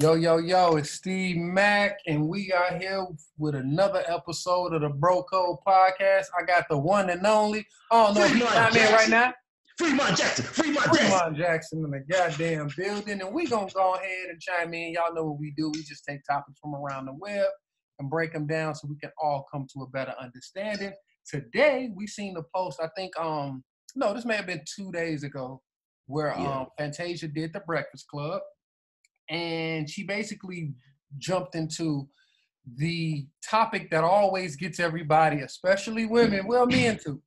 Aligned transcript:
Yo, 0.00 0.14
yo, 0.14 0.36
yo, 0.36 0.76
it's 0.76 0.90
Steve 0.90 1.38
Mack, 1.38 1.98
and 2.06 2.28
we 2.28 2.52
are 2.52 2.76
here 2.76 3.06
with 3.38 3.54
another 3.54 4.04
episode 4.06 4.74
of 4.74 4.82
the 4.82 4.90
Bro 4.90 5.22
Code 5.22 5.56
Podcast. 5.66 6.26
I 6.38 6.44
got 6.46 6.66
the 6.68 6.76
one 6.76 7.08
and 7.08 7.26
only. 7.26 7.66
I 7.90 8.04
don't 8.04 8.14
know 8.16 8.24
if 8.24 8.34
he's 8.34 8.42
not 8.42 8.76
in 8.76 8.92
right 8.92 9.08
now. 9.08 9.32
Fremont 9.78 10.18
Jackson, 10.18 10.44
Fremont 10.44 10.84
Jackson. 10.84 11.08
Fremont 11.08 11.36
Jackson 11.38 11.84
in 11.84 11.90
the 11.90 12.00
goddamn 12.00 12.68
building, 12.76 13.22
and 13.22 13.32
we 13.32 13.46
gonna 13.46 13.70
go 13.74 13.94
ahead 13.94 14.28
and 14.28 14.38
chime 14.40 14.74
in. 14.74 14.92
Y'all 14.92 15.14
know 15.14 15.24
what 15.24 15.40
we 15.40 15.54
do. 15.56 15.70
We 15.70 15.82
just 15.84 16.04
take 16.04 16.20
topics 16.28 16.58
from 16.60 16.74
around 16.74 17.06
the 17.06 17.14
web 17.14 17.46
and 17.98 18.10
break 18.10 18.34
them 18.34 18.46
down 18.46 18.74
so 18.74 18.88
we 18.88 18.98
can 18.98 19.10
all 19.22 19.46
come 19.50 19.66
to 19.72 19.84
a 19.84 19.88
better 19.88 20.14
understanding. 20.20 20.92
Today, 21.26 21.90
we 21.96 22.06
seen 22.06 22.34
the 22.34 22.42
post. 22.54 22.78
I 22.82 22.88
think 22.94 23.18
um 23.18 23.64
no, 23.96 24.12
this 24.12 24.26
may 24.26 24.36
have 24.36 24.46
been 24.46 24.62
two 24.76 24.92
days 24.92 25.24
ago, 25.24 25.62
where 26.08 26.34
Yeah. 26.36 26.60
um 26.62 26.66
Fantasia 26.76 27.28
did 27.28 27.52
the 27.52 27.60
Breakfast 27.60 28.08
Club, 28.08 28.42
and 29.30 29.88
she 29.88 30.02
basically 30.04 30.74
jumped 31.18 31.54
into 31.54 32.08
the 32.76 33.26
topic 33.48 33.90
that 33.90 34.04
always 34.04 34.56
gets 34.56 34.78
everybody, 34.80 35.40
especially 35.40 36.04
women, 36.06 36.46
well, 36.46 36.66
men 36.66 36.98
too, 37.02 37.22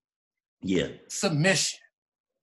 Yeah, 0.62 0.90
submission, 1.10 1.80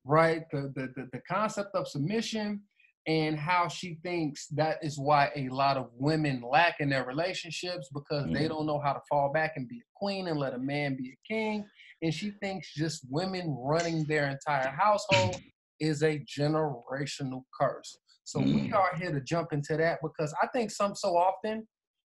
right? 0.04 0.42
The, 0.50 0.72
the 0.74 0.88
the 0.96 1.08
the 1.12 1.20
concept 1.28 1.74
of 1.74 1.86
submission 1.88 2.62
and 3.06 3.38
how 3.38 3.68
she 3.68 3.98
thinks 4.02 4.48
that 4.48 4.76
is 4.82 4.98
why 4.98 5.30
a 5.34 5.48
lot 5.48 5.76
of 5.78 5.88
women 5.94 6.42
lack 6.42 6.78
in 6.80 6.90
their 6.90 7.04
relationships 7.06 7.88
because 7.94 8.26
they 8.32 8.44
Mhm. 8.44 8.48
don't 8.48 8.66
know 8.66 8.78
how 8.80 8.92
to 8.92 9.00
fall 9.08 9.32
back 9.32 9.52
and 9.56 9.66
be 9.68 9.78
a 9.78 9.88
queen 9.94 10.28
and 10.28 10.38
let 10.38 10.52
a 10.52 10.58
man 10.58 10.94
be 10.96 11.10
a 11.12 11.16
king. 11.26 11.66
And 12.02 12.12
she 12.12 12.32
thinks 12.42 12.74
just 12.74 13.06
women 13.08 13.56
running 13.58 14.04
their 14.04 14.28
entire 14.28 14.68
household 14.70 15.40
is 15.80 16.02
a 16.02 16.18
generational 16.20 17.42
curse. 17.58 17.98
So 18.24 18.40
we 18.40 18.68
Mm. 18.68 18.74
are 18.74 18.96
here 18.96 19.12
to 19.12 19.20
jump 19.20 19.52
into 19.52 19.76
that 19.76 20.00
because 20.02 20.34
I 20.42 20.46
think 20.48 20.70
some 20.70 20.94
so 20.94 21.16
often 21.16 21.66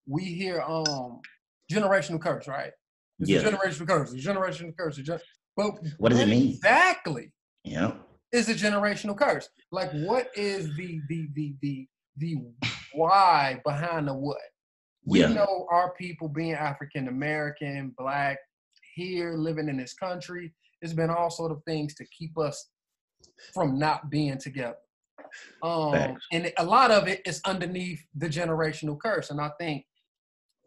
we 0.06 0.24
hear 0.24 0.60
um 0.62 1.20
generational 1.70 2.20
curse, 2.20 2.48
right? 2.48 2.72
It's 3.20 3.30
Yeah. 3.30 3.40
a 3.40 3.52
generational 3.52 3.88
curse, 3.88 4.12
it's 4.12 4.26
a 4.26 4.28
generational 4.30 4.76
curse. 4.76 4.98
It's 4.98 5.08
a 5.08 5.12
gen- 5.12 5.26
but 5.56 5.78
What 5.98 6.10
does 6.10 6.20
it 6.20 6.28
mean? 6.28 6.50
Exactly 6.50 7.32
yeah. 7.64 7.92
is 8.32 8.48
a 8.48 8.54
generational 8.54 9.16
curse. 9.16 9.48
Like 9.70 9.90
what 9.92 10.28
is 10.36 10.74
the 10.76 11.00
the 11.08 11.28
the 11.34 11.54
the 11.62 11.88
the 12.16 12.36
why 12.94 13.60
behind 13.64 14.08
the 14.08 14.14
what? 14.14 14.38
We 15.04 15.20
Yeah. 15.20 15.28
know 15.28 15.66
our 15.70 15.94
people 15.94 16.28
being 16.28 16.52
African 16.54 17.08
American, 17.08 17.94
black, 17.96 18.38
here 18.94 19.34
living 19.36 19.68
in 19.68 19.76
this 19.76 19.94
country, 19.94 20.52
it's 20.82 20.92
been 20.92 21.10
all 21.10 21.30
sort 21.30 21.52
of 21.52 21.62
things 21.64 21.94
to 21.96 22.04
keep 22.06 22.36
us 22.38 22.70
from 23.54 23.78
not 23.78 24.10
being 24.10 24.38
together. 24.38 24.76
Um, 25.62 26.16
and 26.32 26.52
a 26.58 26.64
lot 26.64 26.90
of 26.90 27.06
it 27.08 27.20
is 27.26 27.40
underneath 27.44 28.00
the 28.14 28.28
generational 28.28 28.98
curse. 29.00 29.30
And 29.30 29.40
I 29.40 29.50
think 29.60 29.84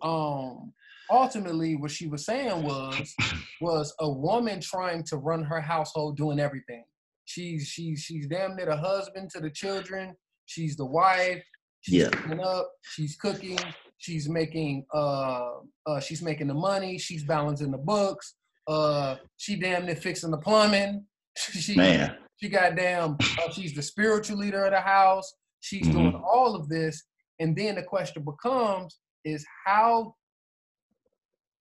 um 0.01 0.73
ultimately 1.11 1.75
what 1.75 1.91
she 1.91 2.07
was 2.07 2.25
saying 2.25 2.63
was 2.63 3.13
was 3.61 3.93
a 3.99 4.09
woman 4.09 4.59
trying 4.59 5.03
to 5.03 5.17
run 5.17 5.43
her 5.43 5.61
household 5.61 6.17
doing 6.17 6.39
everything. 6.39 6.83
She's 7.25 7.67
she's 7.67 8.01
she's 8.01 8.27
damn 8.27 8.55
near 8.55 8.65
the 8.67 8.77
husband 8.77 9.29
to 9.31 9.39
the 9.39 9.49
children. 9.49 10.15
She's 10.45 10.75
the 10.75 10.85
wife. 10.85 11.43
She's 11.81 12.03
Yeah. 12.03 12.09
cooking 12.09 12.39
up. 12.39 12.71
She's 12.81 13.15
cooking. 13.15 13.59
She's 13.97 14.27
making 14.27 14.85
uh 14.93 15.49
uh 15.85 15.99
she's 15.99 16.21
making 16.21 16.47
the 16.47 16.53
money. 16.55 16.97
She's 16.97 17.23
balancing 17.23 17.71
the 17.71 17.77
books. 17.77 18.35
Uh 18.67 19.15
she 19.37 19.55
damn 19.59 19.85
near 19.85 19.95
fixing 19.95 20.31
the 20.31 20.37
plumbing. 20.37 21.05
she 21.37 21.75
Man. 21.75 22.17
She 22.41 22.49
goddamn 22.49 23.17
uh, 23.43 23.51
she's 23.51 23.73
the 23.73 23.81
spiritual 23.81 24.37
leader 24.37 24.65
of 24.65 24.71
the 24.71 24.81
house. 24.81 25.31
She's 25.59 25.87
Mhm. 25.87 25.91
doing 25.93 26.15
all 26.15 26.55
of 26.55 26.67
this. 26.69 27.03
And 27.39 27.55
then 27.55 27.75
the 27.75 27.83
question 27.83 28.23
becomes 28.23 28.99
is 29.23 29.45
how 29.65 30.15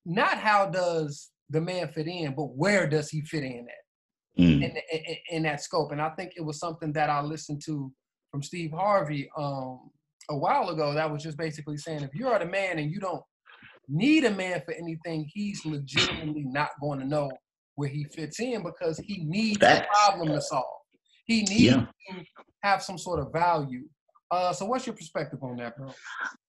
not 0.06 0.38
how 0.38 0.66
does 0.70 1.30
the 1.50 1.60
man 1.60 1.88
fit 1.92 2.06
in, 2.06 2.34
but 2.34 2.56
where 2.56 2.86
does 2.88 3.10
he 3.10 3.20
fit 3.22 3.44
in 3.44 3.66
at? 3.68 3.74
Mm. 4.38 4.62
in, 4.62 4.76
in, 4.92 5.16
in 5.30 5.42
that 5.42 5.60
scope. 5.60 5.90
And 5.90 6.00
I 6.00 6.10
think 6.10 6.32
it 6.36 6.40
was 6.44 6.58
something 6.60 6.92
that 6.92 7.10
I 7.10 7.20
listened 7.20 7.60
to 7.66 7.92
from 8.30 8.42
Steve 8.42 8.70
Harvey 8.70 9.28
um, 9.36 9.90
a 10.30 10.36
while 10.38 10.68
ago 10.70 10.94
that 10.94 11.10
was 11.10 11.22
just 11.22 11.36
basically 11.36 11.76
saying 11.76 12.04
if 12.04 12.14
you're 12.14 12.38
the 12.38 12.46
man 12.46 12.78
and 12.78 12.90
you 12.90 13.00
don't 13.00 13.22
need 13.88 14.24
a 14.24 14.30
man 14.30 14.62
for 14.64 14.72
anything, 14.72 15.28
he's 15.34 15.66
legitimately 15.66 16.44
not 16.44 16.70
going 16.80 17.00
to 17.00 17.04
know 17.04 17.30
where 17.80 17.88
he 17.88 18.04
fits 18.04 18.38
in 18.40 18.62
because 18.62 18.98
he 18.98 19.24
needs 19.24 19.56
a 19.62 19.86
problem 19.90 20.28
to 20.28 20.40
solve. 20.40 20.64
He 21.24 21.40
needs 21.44 21.62
Yeah. 21.62 21.86
to 22.10 22.24
have 22.62 22.82
some 22.82 22.98
sort 22.98 23.20
of 23.20 23.32
value. 23.32 23.84
Uh, 24.30 24.52
so 24.52 24.66
what's 24.66 24.86
your 24.86 24.94
perspective 24.94 25.42
on 25.42 25.56
that, 25.56 25.76
bro? 25.78 25.90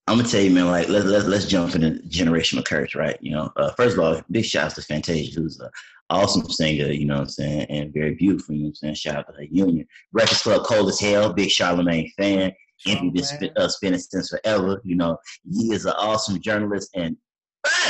I'm 0.06 0.18
gonna 0.18 0.28
tell 0.28 0.42
you, 0.42 0.50
man. 0.50 0.66
Like, 0.66 0.88
let's 0.88 1.06
let's 1.06 1.24
let's 1.26 1.46
jump 1.46 1.74
into 1.74 2.02
generational 2.06 2.64
curse, 2.64 2.94
right? 2.94 3.16
You 3.22 3.32
know, 3.32 3.50
uh, 3.56 3.70
first 3.78 3.96
of 3.96 4.04
all, 4.04 4.20
big 4.30 4.44
shouts 4.44 4.74
to 4.74 4.82
Fantasia, 4.82 5.40
who's 5.40 5.58
an 5.58 5.70
awesome 6.10 6.44
singer. 6.50 6.92
You 6.92 7.06
know 7.06 7.14
what 7.14 7.22
I'm 7.22 7.28
saying, 7.28 7.66
and 7.70 7.94
very 7.94 8.14
beautiful. 8.14 8.54
You 8.54 8.62
know 8.62 8.66
what 8.66 8.70
I'm 8.70 8.74
saying. 8.74 8.94
Shout 8.96 9.16
out 9.16 9.26
to 9.28 9.32
her 9.32 9.44
union. 9.44 9.86
Breakfast 10.12 10.42
Club, 10.42 10.64
cold 10.64 10.90
as 10.90 11.00
hell. 11.00 11.32
Big 11.32 11.50
Charlemagne 11.50 12.12
fan. 12.18 12.52
Interviewed 12.84 13.14
been 13.14 13.22
man. 13.24 13.38
sp- 13.40 13.56
uh, 13.56 13.68
spinning 13.68 14.00
since 14.00 14.28
forever. 14.28 14.82
You 14.84 14.96
know, 14.96 15.16
he 15.50 15.72
is 15.72 15.86
an 15.86 15.94
awesome 15.96 16.40
journalist 16.42 16.90
and 16.94 17.16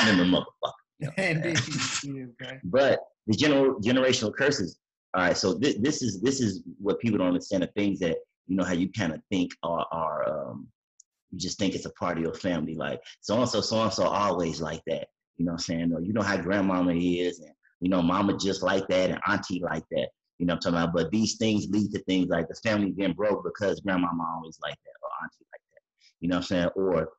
in 0.08 0.16
the 0.18 0.24
motherfucker. 0.24 0.81
You 1.02 1.08
know 1.08 1.12
what 1.16 1.26
Indeed, 1.30 1.58
saying? 1.58 1.88
he 2.02 2.22
okay. 2.46 2.60
But 2.64 3.00
the 3.26 3.34
general 3.36 3.80
generational 3.80 4.34
curses. 4.34 4.78
All 5.14 5.22
right, 5.22 5.36
so 5.36 5.58
thi- 5.58 5.78
this 5.80 6.02
is 6.02 6.20
this 6.20 6.40
is 6.40 6.62
what 6.78 7.00
people 7.00 7.18
don't 7.18 7.28
understand. 7.28 7.62
The 7.62 7.68
things 7.68 7.98
that 8.00 8.16
you 8.46 8.56
know 8.56 8.64
how 8.64 8.72
you 8.72 8.90
kind 8.90 9.12
of 9.12 9.20
think 9.30 9.50
are 9.62 9.86
are 9.92 10.28
um, 10.28 10.68
you 11.30 11.38
just 11.38 11.58
think 11.58 11.74
it's 11.74 11.86
a 11.86 11.90
part 11.92 12.16
of 12.18 12.22
your 12.22 12.34
family. 12.34 12.74
Like 12.74 13.00
so 13.20 13.38
and 13.38 13.48
so, 13.48 13.60
so 13.60 13.82
and 13.82 13.92
so, 13.92 14.04
always 14.04 14.60
like 14.60 14.82
that. 14.86 15.08
You 15.36 15.44
know 15.44 15.52
what 15.52 15.60
I'm 15.60 15.64
saying? 15.64 15.92
Or 15.92 16.00
you 16.00 16.12
know 16.12 16.22
how 16.22 16.36
grandmama 16.36 16.92
is, 16.94 17.40
and 17.40 17.50
you 17.80 17.90
know 17.90 18.00
mama 18.02 18.36
just 18.38 18.62
like 18.62 18.86
that, 18.88 19.10
and 19.10 19.20
auntie 19.28 19.60
like 19.62 19.84
that. 19.90 20.08
You 20.38 20.46
know 20.46 20.54
what 20.54 20.66
I'm 20.66 20.72
talking 20.72 20.84
about? 20.84 20.94
But 20.94 21.10
these 21.10 21.36
things 21.36 21.68
lead 21.68 21.92
to 21.92 22.02
things 22.04 22.28
like 22.28 22.48
the 22.48 22.54
family 22.62 22.92
being 22.92 23.12
broke 23.12 23.44
because 23.44 23.80
grandmama 23.80 24.24
always 24.36 24.58
like 24.62 24.76
that, 24.84 24.94
or 25.02 25.10
auntie 25.22 25.46
like 25.52 25.60
that. 25.74 25.82
You 26.20 26.28
know 26.28 26.36
what 26.36 26.42
I'm 26.42 26.46
saying? 26.46 26.68
Or 26.76 27.10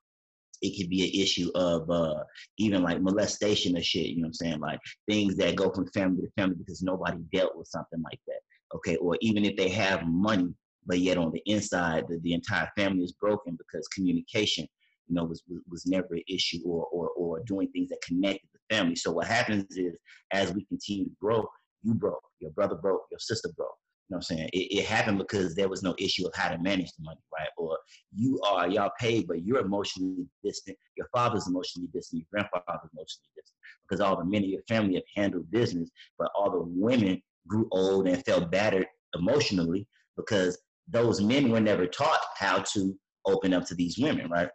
it 0.64 0.78
could 0.78 0.90
be 0.90 1.04
an 1.04 1.22
issue 1.22 1.52
of 1.56 1.90
uh, 1.90 2.24
even 2.58 2.82
like 2.82 3.02
molestation 3.02 3.78
or 3.78 3.84
shit. 3.84 4.08
You 4.08 4.18
know 4.18 4.22
what 4.22 4.28
I'm 4.30 4.34
saying? 4.34 4.60
Like 4.60 4.80
things 5.10 5.36
that 5.36 5.58
go 5.58 5.70
from 5.70 5.88
family 5.92 6.22
to 6.22 6.32
family 6.38 6.56
because 6.58 6.82
nobody 6.82 7.20
dealt 7.34 7.58
with 7.58 7.68
something 7.68 8.02
like 8.02 8.20
that. 8.28 8.40
Okay, 8.76 8.96
or 8.96 9.18
even 9.22 9.46
if 9.46 9.56
they 9.56 9.70
have 9.70 10.08
money, 10.08 10.52
but 10.88 11.00
yet 11.00 11.18
on 11.18 11.32
the 11.32 11.44
inside, 11.46 12.06
the, 12.08 12.20
the 12.24 12.34
entire 12.34 12.70
family 12.76 13.04
is 13.04 13.12
broken 13.12 13.56
because 13.56 13.88
communication, 13.90 14.66
you 15.08 15.16
know, 15.16 15.26
was 15.26 15.44
was, 15.48 15.62
was 15.70 15.86
never 15.86 16.16
an 16.16 16.24
issue, 16.28 16.62
or, 16.66 16.86
or 16.88 17.10
or 17.10 17.44
doing 17.46 17.68
things 17.72 17.90
that 17.90 18.02
connected 18.02 18.50
the 18.54 18.76
family. 18.76 18.96
So 18.96 19.12
what 19.12 19.28
happens 19.28 19.66
is, 19.78 19.96
as 20.32 20.54
we 20.54 20.66
continue 20.66 21.06
to 21.06 21.16
grow, 21.22 21.46
you 21.84 21.94
broke, 21.94 22.24
your 22.40 22.52
brother 22.52 22.76
broke, 22.76 23.04
your 23.12 23.20
sister 23.20 23.50
broke. 23.56 23.76
You 24.10 24.16
know 24.16 24.18
what 24.18 24.32
I'm 24.32 24.38
saying? 24.38 24.50
It, 24.54 24.80
it 24.80 24.86
happened 24.86 25.18
because 25.18 25.56
there 25.56 25.70
was 25.70 25.82
no 25.82 25.96
issue 25.98 26.28
of 26.28 26.34
how 26.36 26.50
to 26.50 26.58
manage 26.58 26.92
the 26.92 27.04
money, 27.04 27.22
right? 27.32 27.50
Or 27.58 27.78
you 28.14 28.40
are 28.46 28.68
y'all 28.68 28.92
paid, 29.00 29.28
but 29.28 29.44
you're 29.44 29.62
emotionally 29.62 30.28
distant. 30.44 30.78
Your 30.98 31.08
father's 31.14 31.48
emotionally 31.48 31.90
distant. 31.94 32.22
Your 32.22 32.28
grandfather's 32.32 32.90
emotionally 32.94 33.30
distant 33.36 33.58
because 33.88 34.02
all 34.02 34.18
the 34.18 34.26
men 34.26 34.44
in 34.44 34.50
your 34.50 34.64
family 34.68 34.96
have 34.96 35.04
handled 35.16 35.50
business, 35.52 35.90
but 36.20 36.30
all 36.36 36.52
the 36.52 36.64
women 36.66 37.22
grew 37.48 37.68
old 37.72 38.08
and 38.08 38.24
felt 38.26 38.52
battered 38.52 38.88
emotionally 39.16 39.88
because 40.18 40.58
those 40.88 41.22
men 41.22 41.50
were 41.50 41.60
never 41.60 41.88
taught 41.88 42.20
how 42.38 42.60
to 42.60 42.98
open 43.26 43.54
up 43.54 43.66
to 43.66 43.76
these 43.76 43.98
women, 43.98 44.30
right? 44.30 44.50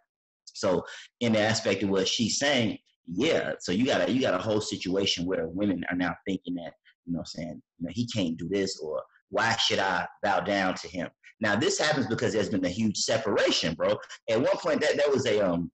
So 0.45 0.83
in 1.21 1.33
the 1.33 1.39
aspect 1.39 1.83
of 1.83 1.89
what 1.89 2.07
she's 2.07 2.37
saying, 2.37 2.77
yeah. 3.07 3.53
So 3.59 3.71
you 3.71 3.85
got 3.85 4.07
a 4.07 4.11
you 4.11 4.21
got 4.21 4.33
a 4.33 4.43
whole 4.43 4.61
situation 4.61 5.25
where 5.25 5.47
women 5.47 5.83
are 5.89 5.95
now 5.95 6.15
thinking 6.27 6.55
that, 6.55 6.73
you 7.05 7.13
know, 7.13 7.19
what 7.19 7.27
saying, 7.27 7.61
you 7.79 7.85
know, 7.85 7.91
he 7.91 8.07
can't 8.07 8.37
do 8.37 8.47
this 8.47 8.79
or 8.79 9.01
why 9.29 9.55
should 9.57 9.79
I 9.79 10.07
bow 10.23 10.39
down 10.41 10.75
to 10.75 10.87
him? 10.87 11.09
Now 11.41 11.55
this 11.55 11.79
happens 11.79 12.07
because 12.07 12.33
there's 12.33 12.49
been 12.49 12.65
a 12.65 12.69
huge 12.69 12.97
separation, 12.97 13.73
bro. 13.75 13.97
At 14.29 14.41
one 14.41 14.57
point 14.57 14.81
that 14.81 14.97
there 14.97 15.09
was 15.09 15.25
a 15.25 15.39
um 15.41 15.71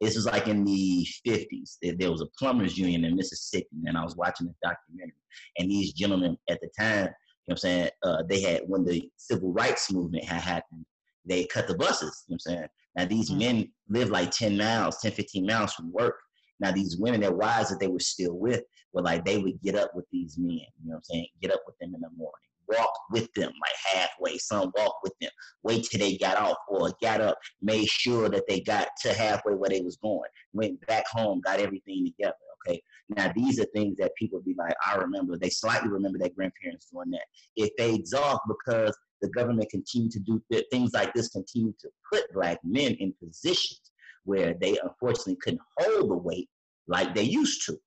this 0.00 0.14
was 0.14 0.26
like 0.26 0.46
in 0.46 0.62
the 0.64 1.06
50s. 1.26 1.78
There- 1.98 2.10
was 2.10 2.20
a 2.20 2.26
plumbers 2.38 2.76
union 2.76 3.04
in 3.06 3.16
Mississippi, 3.16 3.66
and 3.86 3.96
I 3.96 4.04
was 4.04 4.14
watching 4.14 4.46
this 4.46 4.56
documentary. 4.62 5.14
And 5.58 5.70
these 5.70 5.94
gentlemen 5.94 6.36
at 6.50 6.60
the 6.60 6.68
time, 6.78 7.04
you 7.06 7.08
know 7.08 7.12
what 7.46 7.52
I'm 7.52 7.56
saying, 7.56 7.90
uh, 8.02 8.22
they 8.28 8.40
had, 8.42 8.62
when 8.66 8.84
the 8.84 9.08
civil 9.16 9.52
rights 9.54 9.90
movement 9.90 10.24
had 10.24 10.42
happened, 10.42 10.84
they 11.24 11.46
cut 11.46 11.66
the 11.66 11.76
buses, 11.76 12.24
you 12.28 12.34
know 12.34 12.38
what 12.44 12.52
I'm 12.52 12.56
saying? 12.58 12.68
Now, 12.96 13.04
these 13.06 13.30
Mm. 13.30 13.38
men 13.38 13.72
live 13.88 14.10
like 14.10 14.30
10 14.32 14.58
miles, 14.58 14.98
10, 15.00 15.12
15 15.12 15.46
miles 15.46 15.72
from 15.72 15.90
work. 15.92 16.16
Now, 16.60 16.72
these 16.72 16.96
women, 16.96 17.20
their 17.20 17.32
wives 17.32 17.70
that 17.70 17.80
they 17.80 17.88
were 17.88 18.00
still 18.00 18.34
with, 18.34 18.62
were 18.92 19.02
like, 19.02 19.24
they 19.24 19.38
would 19.38 19.60
get 19.62 19.74
up 19.74 19.94
with 19.94 20.06
these 20.10 20.38
men, 20.38 20.50
you 20.50 20.86
know 20.86 20.92
what 20.92 20.96
I'm 20.96 21.02
saying? 21.02 21.26
Get 21.42 21.52
up 21.52 21.62
with 21.66 21.76
them 21.78 21.94
in 21.94 22.00
the 22.00 22.10
morning, 22.16 22.32
walk 22.68 22.92
with 23.10 23.32
them 23.34 23.52
like 23.60 23.94
halfway. 23.94 24.38
Some 24.38 24.72
walk 24.76 24.96
with 25.02 25.12
them, 25.20 25.30
wait 25.62 25.84
till 25.84 26.00
they 26.00 26.16
got 26.16 26.38
off 26.38 26.56
or 26.68 26.92
got 27.02 27.20
up, 27.20 27.38
made 27.60 27.88
sure 27.88 28.28
that 28.28 28.44
they 28.48 28.60
got 28.60 28.88
to 29.02 29.12
halfway 29.12 29.54
where 29.54 29.70
they 29.70 29.82
was 29.82 29.96
going, 29.96 30.30
went 30.52 30.84
back 30.86 31.06
home, 31.08 31.40
got 31.40 31.60
everything 31.60 32.06
together. 32.06 32.34
Okay. 32.66 32.82
Now 33.10 33.32
these 33.36 33.60
are 33.60 33.66
things 33.74 33.96
that 33.98 34.14
people 34.16 34.40
be 34.40 34.54
like, 34.58 34.74
I 34.84 34.96
remember. 34.96 35.36
They 35.36 35.50
slightly 35.50 35.88
remember 35.88 36.18
their 36.18 36.30
grandparents 36.30 36.88
doing 36.90 37.10
that. 37.10 37.26
It 37.54 37.72
fades 37.78 38.14
off 38.14 38.40
because 38.48 38.96
the 39.22 39.28
government 39.28 39.70
continue 39.70 40.10
to 40.10 40.18
do 40.20 40.42
th- 40.50 40.66
things 40.70 40.92
like 40.92 41.14
this, 41.14 41.28
continue 41.28 41.72
to 41.80 41.88
put 42.12 42.32
black 42.32 42.58
men 42.64 42.92
in 42.94 43.14
positions 43.22 43.92
where 44.26 44.54
they 44.60 44.78
unfortunately 44.82 45.36
couldn't 45.42 45.62
hold 45.78 46.10
the 46.10 46.16
weight 46.16 46.48
like 46.86 47.14
they 47.14 47.22
used 47.22 47.64
to. 47.66 47.78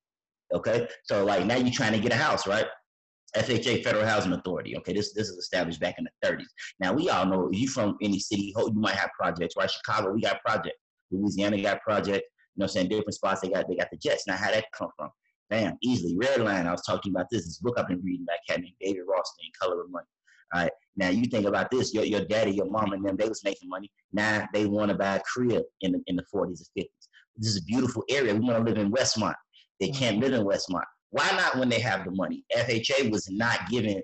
Okay, 0.54 0.88
so 1.04 1.24
like 1.24 1.46
now 1.46 1.56
you're 1.56 1.72
trying 1.72 1.94
to 1.94 2.00
get 2.00 2.12
a 2.12 2.16
house, 2.16 2.48
right? 2.48 2.66
FHA, 3.38 3.84
Federal 3.84 4.06
Housing 4.06 4.34
Authority. 4.34 4.76
Okay, 4.78 4.94
this 4.94 5.14
this 5.14 5.30
is 5.30 5.38
established 5.38 5.80
back 5.80 5.96
in 6.00 6.06
the 6.06 6.28
30s. 6.28 6.48
Now 6.80 6.94
we 6.94 7.10
all 7.10 7.26
know 7.26 7.50
you 7.52 7.68
from 7.68 7.98
any 8.02 8.20
city, 8.20 8.54
you 8.58 8.74
might 8.74 8.96
have 8.96 9.12
projects, 9.18 9.56
right? 9.56 9.70
Chicago, 9.70 10.12
we 10.12 10.22
got 10.22 10.42
projects. 10.42 10.80
Louisiana 11.12 11.62
got 11.62 11.82
projects. 11.82 12.28
You 12.56 12.62
know, 12.62 12.66
I'm 12.66 12.70
saying 12.70 12.90
different 12.90 13.14
spots 13.14 13.42
they 13.42 13.50
got 13.50 13.68
they 13.68 13.76
got 13.76 13.92
the 13.92 13.98
jets. 13.98 14.26
Now 14.28 14.36
how 14.36 14.52
that 14.52 14.66
come 14.74 14.90
from? 14.98 15.10
Bam, 15.50 15.78
easily. 15.82 16.16
Redline. 16.16 16.68
I 16.68 16.72
was 16.72 16.84
talking 16.84 17.12
about 17.12 17.28
this. 17.32 17.46
This 17.46 17.58
book 17.58 17.76
I've 17.78 17.88
been 17.88 18.02
reading 18.04 18.26
by 18.26 18.56
named 18.56 18.74
David 18.80 19.02
Rothstein, 19.08 19.52
Color 19.60 19.82
of 19.82 19.92
Money. 19.92 20.06
All 20.54 20.62
right. 20.62 20.72
Now 21.00 21.10
you 21.10 21.26
think 21.28 21.48
about 21.48 21.72
this. 21.72 21.94
Your 21.94 22.04
your 22.04 22.26
daddy, 22.26 22.52
your 22.52 22.70
mom, 22.70 22.92
and 22.92 23.04
them 23.06 23.16
they 23.16 23.30
was 23.30 23.44
making 23.46 23.70
money. 23.70 23.90
Now 24.12 24.48
they 24.54 24.66
want 24.66 24.92
to 24.92 24.98
buy 24.98 25.16
a 25.16 25.22
crib 25.22 25.64
in 25.80 25.94
the 25.94 26.02
in 26.08 26.18
the 26.18 26.24
40s 26.24 26.62
or 26.62 26.82
50s. 26.82 26.88
This 27.38 27.52
is 27.52 27.58
a 27.58 27.64
beautiful 27.64 28.04
area. 28.10 28.34
We 28.34 28.42
want 28.42 28.58
to 28.58 28.70
live 28.70 28.78
in 28.78 28.92
Westmont. 28.92 29.36
They 29.80 29.92
can't 29.92 30.20
live 30.20 30.34
in 30.34 30.44
Westmont. 30.46 30.84
Why 31.12 31.32
not 31.32 31.58
when 31.58 31.70
they 31.70 31.80
have 31.80 32.04
the 32.04 32.12
money? 32.12 32.44
FHA 32.54 33.10
was 33.12 33.30
not 33.32 33.70
giving 33.70 34.02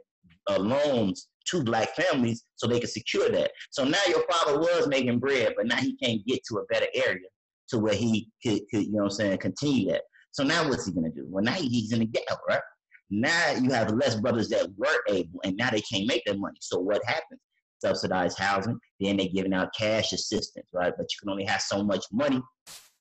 uh, 0.49 0.57
loans 0.57 1.27
to 1.49 1.63
black 1.63 1.89
families 1.95 2.45
so 2.55 2.65
they 2.65 2.79
could 2.79 2.89
secure 2.89 3.29
that. 3.29 3.51
So 3.71 3.83
now 3.83 3.99
your 4.07 4.23
father 4.31 4.57
was 4.57 4.87
making 4.87 5.19
bread, 5.19 5.53
but 5.57 5.67
now 5.67 5.75
he 5.75 5.97
can't 5.97 6.25
get 6.25 6.39
to 6.47 6.59
a 6.59 6.65
better 6.73 6.87
area 6.95 7.27
to 7.69 7.77
where 7.77 7.93
he 7.93 8.29
could, 8.41 8.61
could 8.71 8.85
you 8.85 8.93
know 8.93 9.03
what 9.03 9.11
I'm 9.11 9.11
saying, 9.11 9.37
continue 9.39 9.91
that. 9.91 10.03
So 10.31 10.43
now 10.43 10.67
what's 10.69 10.85
he 10.85 10.93
gonna 10.93 11.09
do? 11.09 11.25
Well, 11.29 11.43
now 11.43 11.53
he's 11.53 11.91
in 11.91 11.99
the 11.99 12.05
ghetto, 12.05 12.37
right? 12.47 12.61
Now 13.09 13.51
you 13.51 13.71
have 13.71 13.91
less 13.91 14.15
brothers 14.15 14.49
that 14.49 14.69
were 14.77 15.03
able, 15.09 15.39
and 15.43 15.55
now 15.57 15.69
they 15.69 15.81
can't 15.81 16.07
make 16.07 16.23
their 16.25 16.37
money. 16.37 16.57
So 16.61 16.79
what 16.79 17.03
happens? 17.05 17.39
Subsidized 17.83 18.39
housing, 18.39 18.79
then 18.99 19.17
they're 19.17 19.27
giving 19.27 19.53
out 19.53 19.73
cash 19.77 20.11
assistance, 20.13 20.67
right? 20.73 20.93
But 20.97 21.07
you 21.11 21.17
can 21.21 21.29
only 21.29 21.45
have 21.45 21.61
so 21.61 21.83
much 21.83 22.05
money 22.11 22.41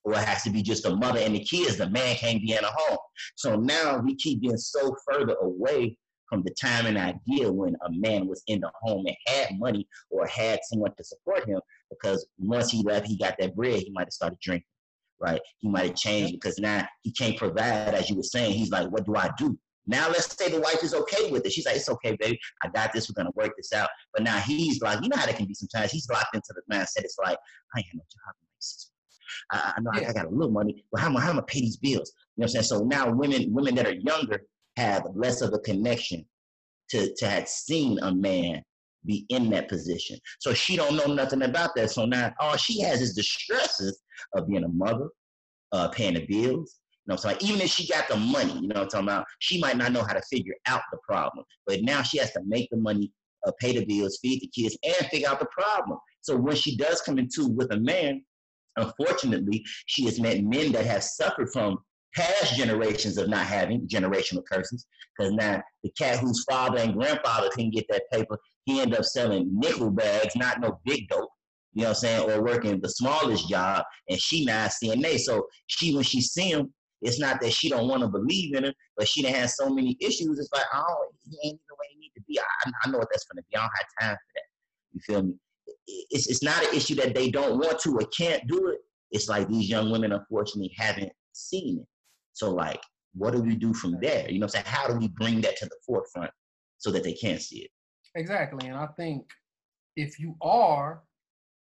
or 0.04 0.12
it 0.12 0.18
has 0.18 0.42
to 0.42 0.50
be 0.50 0.62
just 0.62 0.86
a 0.86 0.94
mother 0.94 1.18
and 1.18 1.34
the 1.34 1.42
kids. 1.42 1.76
The 1.76 1.88
man 1.88 2.16
can't 2.16 2.42
be 2.42 2.52
in 2.52 2.64
a 2.64 2.70
home. 2.70 2.98
So 3.36 3.56
now 3.56 3.98
we 3.98 4.14
keep 4.16 4.42
getting 4.42 4.58
so 4.58 4.94
further 5.10 5.34
away 5.40 5.96
from 6.28 6.42
the 6.42 6.54
time 6.60 6.86
and 6.86 6.98
idea 6.98 7.50
when 7.50 7.74
a 7.86 7.90
man 7.90 8.26
was 8.26 8.42
in 8.46 8.60
the 8.60 8.70
home 8.82 9.06
and 9.06 9.16
had 9.26 9.58
money 9.58 9.86
or 10.10 10.26
had 10.26 10.60
someone 10.64 10.94
to 10.96 11.04
support 11.04 11.46
him 11.48 11.60
because 11.90 12.26
once 12.38 12.70
he 12.70 12.82
left, 12.82 13.06
he 13.06 13.16
got 13.16 13.34
that 13.38 13.54
bread, 13.54 13.80
he 13.80 13.90
might 13.92 14.06
have 14.06 14.12
started 14.12 14.38
drinking, 14.42 14.66
right? 15.20 15.40
He 15.58 15.68
might 15.68 15.86
have 15.86 15.96
changed 15.96 16.34
because 16.34 16.58
now 16.58 16.86
he 17.02 17.12
can't 17.12 17.36
provide, 17.36 17.94
as 17.94 18.10
you 18.10 18.16
were 18.16 18.22
saying. 18.22 18.52
He's 18.52 18.70
like, 18.70 18.90
what 18.90 19.06
do 19.06 19.16
I 19.16 19.30
do? 19.38 19.58
Now 19.86 20.08
let's 20.08 20.36
say 20.36 20.50
the 20.50 20.60
wife 20.60 20.82
is 20.82 20.94
okay 20.94 21.30
with 21.30 21.44
it. 21.44 21.52
She's 21.52 21.66
like, 21.66 21.76
it's 21.76 21.88
okay, 21.88 22.16
baby. 22.18 22.38
I 22.62 22.68
got 22.68 22.92
this. 22.92 23.08
We're 23.08 23.22
gonna 23.22 23.34
work 23.34 23.52
this 23.56 23.72
out. 23.72 23.88
But 24.12 24.22
now 24.22 24.38
he's 24.38 24.80
like, 24.80 25.02
you 25.02 25.08
know 25.08 25.16
how 25.16 25.26
that 25.26 25.36
can 25.36 25.46
be 25.46 25.54
sometimes. 25.54 25.90
He's 25.92 26.08
locked 26.08 26.34
into 26.34 26.54
the 26.54 26.62
mindset. 26.74 27.04
It's 27.04 27.18
like, 27.22 27.38
I 27.74 27.78
ain't 27.78 27.86
had 27.86 27.96
no 27.96 28.02
job 28.02 28.34
in 28.40 28.46
like 28.46 28.60
six 28.60 28.90
I, 29.50 29.74
I 29.76 29.80
know 29.80 29.90
yeah. 29.94 30.06
I, 30.06 30.10
I, 30.10 30.12
got 30.12 30.26
a 30.26 30.30
little 30.30 30.50
money, 30.50 30.84
but 30.90 31.00
how 31.00 31.08
am 31.08 31.16
I, 31.16 31.20
how 31.20 31.30
am 31.30 31.38
I 31.38 31.42
pay 31.46 31.60
these 31.60 31.76
bills? 31.76 32.12
You 32.36 32.42
know 32.42 32.44
what 32.44 32.56
I'm 32.56 32.62
saying? 32.62 32.64
So 32.64 32.84
now 32.84 33.10
women 33.10 33.52
women 33.52 33.74
that 33.76 33.86
are 33.86 33.94
younger 33.94 34.40
have 34.76 35.06
less 35.14 35.40
of 35.40 35.52
a 35.52 35.58
connection 35.58 36.24
to 36.90 37.14
to 37.16 37.28
have 37.28 37.48
seen 37.48 37.98
a 38.00 38.14
man 38.14 38.62
be 39.06 39.26
in 39.28 39.50
that 39.50 39.68
position. 39.68 40.18
So 40.38 40.54
she 40.54 40.76
don't 40.76 40.96
know 40.96 41.12
nothing 41.12 41.42
about 41.42 41.74
that. 41.76 41.90
So 41.90 42.06
now 42.06 42.32
all 42.40 42.56
she 42.56 42.80
has 42.80 43.02
is 43.02 43.14
the 43.14 43.22
stresses 43.22 44.00
of 44.34 44.48
being 44.48 44.64
a 44.64 44.68
mother, 44.68 45.08
uh, 45.72 45.88
paying 45.88 46.14
the 46.14 46.26
bills. 46.26 46.76
Know 47.06 47.16
saying? 47.16 47.38
Even 47.40 47.60
if 47.60 47.70
she 47.70 47.86
got 47.86 48.08
the 48.08 48.16
money, 48.16 48.54
you 48.54 48.68
know 48.68 48.80
what 48.80 48.82
I'm 48.84 48.88
talking 48.88 49.08
about, 49.08 49.26
she 49.38 49.60
might 49.60 49.76
not 49.76 49.92
know 49.92 50.02
how 50.02 50.14
to 50.14 50.22
figure 50.22 50.54
out 50.66 50.80
the 50.90 50.98
problem. 51.06 51.44
But 51.66 51.82
now 51.82 52.02
she 52.02 52.18
has 52.18 52.32
to 52.32 52.40
make 52.46 52.68
the 52.70 52.78
money, 52.78 53.12
uh, 53.46 53.52
pay 53.60 53.76
the 53.78 53.84
bills, 53.84 54.18
feed 54.22 54.40
the 54.40 54.48
kids, 54.48 54.78
and 54.82 55.08
figure 55.08 55.28
out 55.28 55.38
the 55.38 55.46
problem. 55.46 55.98
So 56.22 56.36
when 56.36 56.56
she 56.56 56.76
does 56.76 57.02
come 57.02 57.18
into 57.18 57.48
with 57.48 57.72
a 57.72 57.78
man, 57.78 58.22
Unfortunately, 58.76 59.64
she 59.86 60.04
has 60.04 60.20
met 60.20 60.42
men 60.42 60.72
that 60.72 60.86
have 60.86 61.04
suffered 61.04 61.50
from 61.52 61.78
past 62.14 62.56
generations 62.56 63.18
of 63.18 63.28
not 63.28 63.46
having 63.46 63.86
generational 63.88 64.44
curses. 64.50 64.86
Because 65.16 65.32
now 65.32 65.62
the 65.82 65.90
cat 65.90 66.18
whose 66.18 66.44
father 66.48 66.78
and 66.78 66.94
grandfather 66.94 67.50
couldn't 67.50 67.74
get 67.74 67.86
that 67.88 68.10
paper, 68.12 68.38
he 68.64 68.80
ended 68.80 68.98
up 68.98 69.04
selling 69.04 69.48
nickel 69.52 69.90
bags, 69.90 70.34
not 70.36 70.60
no 70.60 70.80
big 70.84 71.08
dope. 71.08 71.30
You 71.72 71.82
know 71.82 71.88
what 71.88 71.90
I'm 71.90 71.94
saying? 71.94 72.30
Or 72.30 72.42
working 72.42 72.80
the 72.80 72.88
smallest 72.88 73.48
job, 73.48 73.84
and 74.08 74.20
she 74.20 74.44
now 74.44 74.66
CNA. 74.66 75.18
So 75.18 75.46
she, 75.66 75.94
when 75.94 76.04
she 76.04 76.20
see 76.20 76.50
him, 76.50 76.72
it's 77.04 77.20
not 77.20 77.40
that 77.40 77.52
she 77.52 77.68
don't 77.68 77.88
want 77.88 78.02
to 78.02 78.08
believe 78.08 78.56
in 78.56 78.64
him, 78.64 78.74
but 78.96 79.06
she 79.06 79.22
done 79.22 79.34
has 79.34 79.56
so 79.56 79.68
many 79.68 79.96
issues. 80.00 80.38
It's 80.38 80.52
like, 80.52 80.64
oh, 80.74 81.06
he 81.22 81.36
ain't 81.44 81.60
even 81.60 81.76
where 81.76 81.88
he 81.92 81.98
need 82.00 82.12
to 82.16 82.22
be. 82.26 82.40
I, 82.40 82.70
I 82.82 82.90
know 82.90 82.98
what 82.98 83.08
that's 83.12 83.24
gonna 83.24 83.42
be. 83.48 83.56
I 83.56 83.60
don't 83.60 83.70
have 83.76 84.08
time 84.08 84.16
for 84.16 84.32
that. 84.34 84.44
You 84.92 85.00
feel 85.00 85.22
me? 85.22 85.34
it's, 85.86 86.28
it's 86.28 86.42
not 86.42 86.62
an 86.64 86.74
issue 86.74 86.94
that 86.96 87.14
they 87.14 87.30
don't 87.30 87.58
want 87.58 87.78
to 87.80 87.96
or 87.96 88.06
can't 88.16 88.46
do 88.46 88.68
it. 88.68 88.78
It's 89.10 89.28
like 89.28 89.48
these 89.48 89.68
young 89.68 89.90
women, 89.90 90.12
unfortunately, 90.12 90.72
haven't 90.76 91.12
seen 91.32 91.78
it. 91.80 91.86
So, 92.32 92.50
like, 92.50 92.80
what 93.14 93.32
do 93.32 93.40
we 93.40 93.54
do 93.54 93.72
from 93.74 93.98
there? 94.00 94.28
You 94.28 94.40
know 94.40 94.46
what 94.46 94.56
I'm 94.56 94.64
saying? 94.64 94.74
How 94.74 94.88
do 94.88 94.98
we 94.98 95.08
bring 95.08 95.40
that 95.42 95.56
to 95.58 95.66
the 95.66 95.76
forefront 95.86 96.30
so 96.78 96.90
that 96.90 97.04
they 97.04 97.12
can 97.12 97.38
see 97.38 97.58
it? 97.58 97.70
Exactly. 98.16 98.68
And 98.68 98.76
I 98.76 98.88
think 98.96 99.26
if 99.96 100.18
you 100.18 100.36
are 100.42 101.02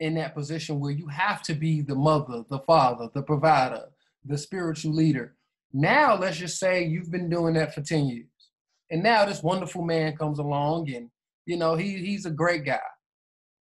in 0.00 0.14
that 0.14 0.34
position 0.34 0.80
where 0.80 0.90
you 0.90 1.06
have 1.08 1.42
to 1.42 1.54
be 1.54 1.82
the 1.82 1.94
mother, 1.94 2.44
the 2.50 2.58
father, 2.60 3.08
the 3.14 3.22
provider, 3.22 3.84
the 4.26 4.38
spiritual 4.38 4.94
leader, 4.94 5.36
now 5.72 6.16
let's 6.16 6.38
just 6.38 6.58
say 6.58 6.84
you've 6.84 7.10
been 7.10 7.30
doing 7.30 7.54
that 7.54 7.74
for 7.74 7.82
10 7.82 8.06
years. 8.06 8.26
And 8.90 9.02
now 9.02 9.24
this 9.24 9.42
wonderful 9.42 9.82
man 9.82 10.16
comes 10.16 10.38
along 10.38 10.90
and, 10.92 11.10
you 11.44 11.56
know, 11.56 11.74
he, 11.74 11.96
he's 11.98 12.26
a 12.26 12.30
great 12.30 12.64
guy 12.64 12.78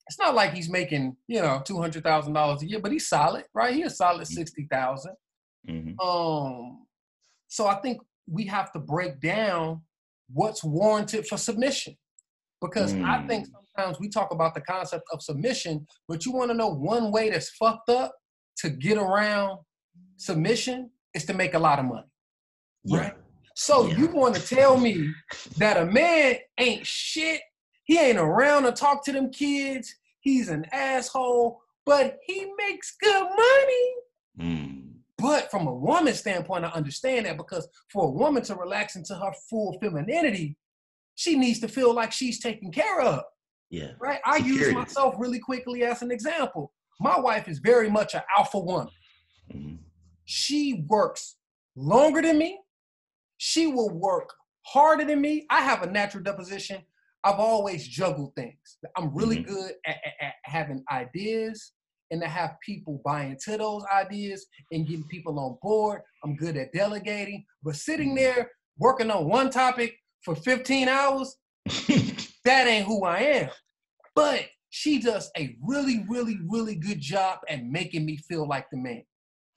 it's 0.07 0.19
not 0.19 0.35
like 0.35 0.53
he's 0.53 0.69
making 0.69 1.17
you 1.27 1.41
know 1.41 1.63
two 1.65 1.81
hundred 1.81 2.05
thousand 2.05 2.33
dollars 2.33 2.63
a 2.63 2.69
year, 2.69 2.81
but 2.81 2.93
he's 2.93 3.09
solid, 3.09 3.45
right? 3.55 3.75
He's 3.75 3.87
a 3.87 3.91
solid 3.91 4.27
mm-hmm. 4.27 5.71
mm-hmm. 5.71 6.01
Um, 6.01 6.87
so 7.49 7.67
I 7.67 7.77
think 7.77 8.01
we 8.27 8.47
have 8.47 8.73
to 8.73 8.79
break 8.79 9.21
down 9.21 9.83
what's 10.33 10.63
warranted 10.63 11.27
for 11.27 11.37
submission, 11.37 11.97
because 12.61 12.95
mm. 12.95 13.05
I 13.05 13.27
think 13.27 13.49
mm. 13.49 13.53
sometimes 13.77 14.01
we 14.01 14.09
talk 14.09 14.33
about 14.33 14.55
the 14.55 14.61
concept 14.61 15.05
of 15.13 15.23
submission, 15.23 15.87
but 16.09 16.25
you 16.25 16.33
want 16.33 16.51
to 16.51 16.57
know 16.57 16.69
one 16.69 17.11
way 17.11 17.31
that's 17.31 17.51
fucked 17.51 17.89
up 17.89 18.13
to 18.59 18.71
get 18.71 18.99
around 18.99 19.59
submission 20.17 20.91
is 21.15 21.25
to 21.27 21.35
make 21.35 21.55
a 21.55 21.59
lot 21.59 21.79
of 21.79 21.87
money, 21.87 22.07
yeah. 22.85 22.99
right? 22.99 23.15
So 23.55 23.87
yeah. 23.87 23.97
you 23.97 24.07
want 24.09 24.35
to 24.35 24.47
tell 24.47 24.77
me 24.77 25.13
that 25.59 25.77
a 25.77 25.87
man 25.87 26.37
ain't 26.59 26.87
shit 26.87 27.41
he 27.87 27.99
ain't 27.99 28.19
around 28.19 28.65
to 28.65 28.73
talk 28.73 29.05
to 29.05 29.13
them 29.13 29.31
kids. 29.31 29.95
He's 30.21 30.49
an 30.49 30.67
asshole, 30.73 31.61
but 31.87 32.19
he 32.27 32.47
makes 32.59 32.97
good 33.01 33.23
money. 33.23 33.95
Mm. 34.41 34.93
But 35.19 35.51
from 35.51 35.69
a 35.69 35.75
woman's 35.75 36.19
standpoint, 36.19 36.65
I 36.65 36.71
understand 36.71 37.27
that 37.27 37.37
because 37.37 37.67
for 37.91 38.09
a 38.09 38.11
woman 38.11 38.43
to 38.45 38.57
relax 38.57 38.97
into 38.97 39.15
her 39.15 39.33
full 39.49 39.79
femininity, 39.81 40.57
she 41.15 41.39
needs 41.39 41.61
to 41.61 41.69
feel 41.69 41.95
like 41.95 42.13
she's 42.13 42.41
taken 42.41 42.73
care 42.73 43.01
of. 43.01 43.23
Yeah. 43.71 43.93
Right? 44.01 44.19
I 44.25 44.39
use 44.39 44.75
myself 44.75 45.15
really 45.17 45.39
quickly 45.39 45.85
as 45.85 46.03
an 46.03 46.11
example. 46.11 46.73
My 47.01 47.19
wife 47.19 47.47
is 47.47 47.61
very 47.61 47.89
much 47.89 48.15
an 48.15 48.23
alpha 48.37 48.59
woman. 48.59 48.93
Mm-hmm. 49.55 49.77
She 50.27 50.85
works 50.87 51.37
longer 51.75 52.23
than 52.23 52.39
me. 52.39 52.61
She 53.39 53.67
will 53.67 53.91
work 53.91 54.33
harder 54.63 55.05
than 55.05 55.21
me. 55.21 55.47
I 55.51 55.63
have 55.63 55.83
a 55.83 55.91
natural 55.91 56.23
deposition 56.23 56.83
I've 57.27 57.41
always 57.41 57.89
juggled 57.89 58.37
things. 58.37 58.79
I'm 58.97 59.13
really 59.13 59.39
mm-hmm. 59.39 59.53
good 59.53 59.73
at, 59.85 59.97
at, 59.97 60.13
at, 60.29 60.35
having 60.45 60.85
ideas 60.93 61.73
and 62.13 62.23
to 62.23 62.29
have 62.29 62.55
people 62.65 63.03
buy 63.05 63.25
into 63.25 63.57
those 63.57 63.83
ideas 63.93 64.47
and 64.71 64.87
getting 64.87 65.09
people 65.09 65.41
on 65.41 65.59
board. 65.61 66.03
I'm 66.23 66.37
good 66.37 66.57
at 66.57 66.73
delegating, 66.73 67.45
but 67.65 67.75
sitting 67.75 68.11
mm-hmm. 68.11 68.37
there 68.37 68.51
working 68.79 69.11
on 69.11 69.29
one 69.29 69.51
topic 69.51 69.97
for 70.25 70.37
15 70.37 70.87
hours, 70.87 71.35
that 72.45 72.69
ain't 72.69 72.87
who 72.87 73.05
I 73.05 73.19
am. 73.19 73.51
But 74.15 74.47
she 74.71 75.01
does 75.01 75.29
a 75.37 75.57
really, 75.61 76.05
really, 76.09 76.39
really 76.49 76.77
good 76.77 77.01
job 77.01 77.41
at 77.49 77.65
making 77.65 78.07
me 78.07 78.19
feel 78.19 78.47
like 78.47 78.71
the 78.71 78.77
man. 78.77 79.03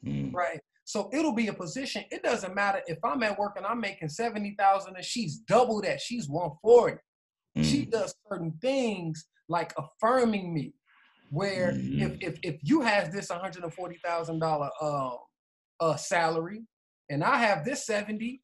Mm. 0.05 0.33
Right? 0.33 0.59
So 0.85 1.09
it'll 1.13 1.35
be 1.35 1.47
a 1.47 1.53
position. 1.53 2.03
It 2.09 2.23
doesn't 2.23 2.55
matter 2.55 2.81
if 2.87 2.97
I'm 3.03 3.21
at 3.21 3.37
work 3.37 3.53
and 3.57 3.65
I'm 3.65 3.79
making 3.79 4.09
70,000 4.09 4.95
and 4.95 5.05
she's 5.05 5.37
double 5.39 5.81
that. 5.81 6.01
She's 6.01 6.27
140. 6.27 6.97
Mm. 7.57 7.63
She 7.63 7.85
does 7.85 8.13
certain 8.27 8.53
things 8.61 9.27
like 9.49 9.73
affirming 9.77 10.53
me, 10.53 10.73
where 11.31 11.71
mm. 11.71 12.01
if, 12.01 12.17
if 12.21 12.39
if 12.43 12.55
you 12.63 12.81
have 12.81 13.11
this 13.11 13.29
one 13.29 13.39
hundred 13.39 13.63
and 13.63 13.73
forty 13.73 13.99
thousand 14.03 14.39
dollar 14.39 14.69
uh, 14.81 15.11
uh 15.79 15.95
salary, 15.95 16.61
and 17.09 17.23
I 17.23 17.37
have 17.37 17.65
this 17.65 17.85
seventy, 17.85 18.41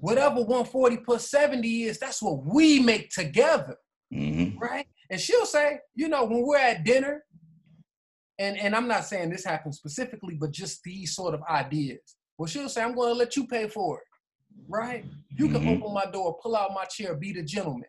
whatever 0.00 0.42
one 0.42 0.64
forty 0.64 0.96
plus 0.96 1.30
seventy 1.30 1.84
is, 1.84 1.98
that's 1.98 2.22
what 2.22 2.44
we 2.44 2.80
make 2.80 3.10
together, 3.10 3.76
mm-hmm. 4.12 4.58
right? 4.58 4.86
And 5.10 5.20
she'll 5.20 5.46
say, 5.46 5.78
you 5.94 6.08
know, 6.08 6.24
when 6.24 6.46
we're 6.46 6.58
at 6.58 6.84
dinner, 6.84 7.24
and 8.38 8.58
and 8.58 8.74
I'm 8.74 8.88
not 8.88 9.04
saying 9.04 9.30
this 9.30 9.44
happens 9.44 9.76
specifically, 9.76 10.34
but 10.34 10.50
just 10.50 10.82
these 10.82 11.14
sort 11.14 11.34
of 11.34 11.42
ideas. 11.48 12.16
Well, 12.38 12.46
she'll 12.46 12.68
say, 12.68 12.82
I'm 12.82 12.94
going 12.94 13.12
to 13.12 13.18
let 13.18 13.36
you 13.36 13.46
pay 13.46 13.68
for 13.68 13.98
it, 13.98 14.04
right? 14.68 15.04
You 15.36 15.48
can 15.48 15.60
mm-hmm. 15.60 15.82
open 15.82 15.94
my 15.94 16.06
door, 16.06 16.36
pull 16.42 16.56
out 16.56 16.74
my 16.74 16.84
chair, 16.84 17.14
be 17.14 17.32
the 17.32 17.44
gentleman 17.44 17.84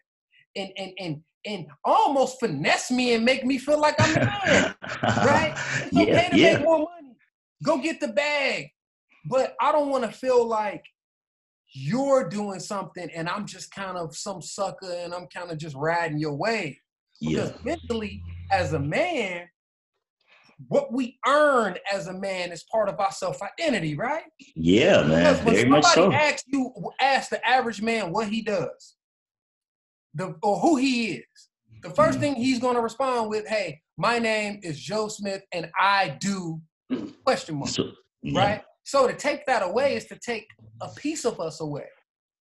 and 0.56 0.72
and 0.78 0.92
and 1.00 1.22
and 1.46 1.68
almost 1.84 2.40
finesse 2.40 2.90
me 2.90 3.14
and 3.14 3.24
make 3.24 3.46
me 3.46 3.58
feel 3.58 3.80
like 3.80 3.96
I'm 4.00 4.14
mad. 4.16 4.75
right? 5.04 5.54
It's 5.86 5.94
yeah, 5.94 6.02
okay 6.02 6.30
to 6.32 6.38
yeah. 6.38 6.54
make 6.54 6.64
more 6.64 6.80
money. 6.80 7.16
Go 7.64 7.78
get 7.78 8.00
the 8.00 8.08
bag. 8.08 8.70
But 9.28 9.56
I 9.62 9.72
don't 9.72 9.90
want 9.90 10.06
to 10.06 10.12
feel 10.12 10.48
like 10.48 10.84
you're 11.72 12.28
doing 12.30 12.60
something 12.60 13.10
and 13.14 13.30
I'm 13.30 13.46
just 13.46 13.72
kind 13.72 13.98
of 13.98 14.16
some 14.16 14.42
sucker 14.42 14.92
and 14.92 15.14
I'm 15.14 15.28
kind 15.28 15.52
of 15.52 15.58
just 15.58 15.75
riding 15.75 16.18
your 16.18 16.34
wave. 16.34 16.78
yeah. 17.20 17.52
Mentally, 17.64 18.24
as 18.52 18.74
a 18.74 18.80
man, 18.80 19.48
what 20.68 20.94
we 20.94 21.20
earn 21.28 21.78
as 21.92 22.08
a 22.08 22.14
man 22.14 22.52
is 22.52 22.64
part 22.72 22.88
of 22.90 23.00
our 23.00 23.12
self-identity, 23.12 23.96
right? 23.96 24.24
Yeah, 24.56 25.04
man. 25.04 25.34
Because 25.34 25.44
when 25.46 25.56
Very 25.56 25.70
much 25.70 25.84
somebody 25.86 26.16
so. 26.16 26.22
asks 26.22 26.44
you, 26.48 26.74
ask 27.02 27.30
the 27.30 27.46
average 27.46 27.82
man 27.82 28.12
what 28.12 28.30
he 28.30 28.42
does, 28.42 28.96
the 30.14 30.36
or 30.42 30.60
who 30.60 30.78
he 30.78 31.14
is, 31.16 31.50
the 31.82 31.90
1st 31.90 32.18
Mhm. 32.18 32.22
thing 32.22 32.36
he's 32.36 32.60
going 32.60 32.76
to 32.76 32.82
respond 32.82 33.30
with, 33.30 33.46
"Hey, 33.48 33.82
my 33.98 34.18
name 34.18 34.60
is 34.64 34.80
Joe 34.80 35.08
Smith, 35.10 35.44
and 35.52 35.70
I 35.80 36.10
do 36.22 36.62
question 37.26 37.56
mark." 37.56 37.70
So, 37.72 37.92
yeah. 38.22 38.40
right? 38.40 38.64
So 38.84 39.08
to 39.08 39.16
take 39.16 39.46
that 39.48 39.62
away 39.62 39.96
is 39.96 40.06
to 40.06 40.18
take 40.18 40.48
a 40.82 40.90
piece 40.90 41.26
of 41.26 41.40
us 41.40 41.60
away. 41.60 41.88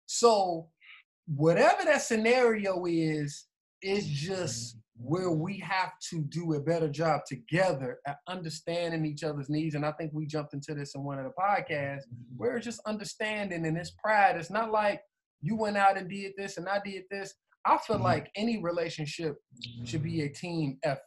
So 0.06 0.70
whatever 1.28 1.84
that 1.86 2.04
scenario 2.04 2.86
is, 2.86 3.46
is 3.82 4.08
just 4.08 4.78
where 4.98 5.30
we 5.32 5.60
have 5.60 5.92
to 6.10 6.22
do 6.24 6.54
a 6.54 6.60
better 6.60 6.88
job 6.88 7.22
together 7.28 8.00
at 8.08 8.18
understanding 8.28 9.06
each 9.06 9.24
other's 9.24 9.50
needs. 9.50 9.75
And 9.75 9.86
I 9.86 9.92
think 9.94 10.12
we 10.14 10.25
jumped 10.25 10.54
into 10.54 10.74
this 10.74 10.96
in 10.96 11.04
one 11.04 11.20
of 11.20 11.25
the 11.25 11.32
podcasts 11.40 12.04
where 12.38 12.56
it's 12.56 12.66
just 12.66 12.80
understanding 12.86 13.66
and 13.66 13.78
it's 13.78 13.92
pride. 13.92 14.38
It's 14.38 14.50
not 14.50 14.72
like 14.72 15.02
you 15.42 15.56
went 15.58 15.78
out 15.78 15.98
and 15.98 16.10
did 16.10 16.34
this 16.38 16.58
and 16.58 16.68
I 16.70 16.80
did 16.84 17.04
this. 17.12 17.34
I 17.66 17.78
feel 17.80 17.98
Mhm. 17.98 18.04
like 18.04 18.32
any 18.36 18.62
relationship 18.62 19.36
should 19.84 20.04
be 20.04 20.22
a 20.22 20.30
team 20.30 20.80
effort. 20.84 21.02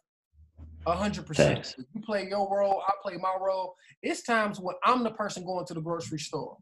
A 0.86 0.94
hundred 0.94 1.26
percent. 1.26 1.74
You 1.94 2.00
play 2.02 2.28
your 2.28 2.48
role, 2.54 2.82
I 2.86 2.92
play 3.02 3.16
my 3.16 3.36
role. 3.40 3.74
It's 4.02 4.22
times 4.22 4.60
when 4.60 4.74
I'm 4.84 5.02
the 5.02 5.10
person 5.12 5.44
going 5.44 5.66
to 5.66 5.74
the 5.74 5.80
grocery 5.80 6.18
store 6.18 6.58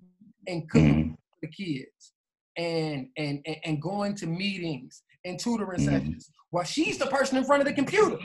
and 0.47 0.69
cooking 0.71 1.11
Mhm. 1.11 1.17
for 1.17 1.39
the 1.43 1.49
kids 1.49 2.13
and 2.57 3.11
and 3.17 3.41
and, 3.47 3.57
and 3.65 3.83
going 3.83 4.15
to 4.17 4.27
meetings 4.27 5.03
and 5.27 5.39
tutoring 5.39 5.81
Mhm. 5.81 5.85
sessions 5.85 6.31
while 6.51 6.65
she's 6.65 6.99
the 6.99 7.07
person 7.07 7.37
in 7.37 7.45
front 7.45 7.61
of 7.61 7.67
the 7.67 7.75
computer. 7.75 8.19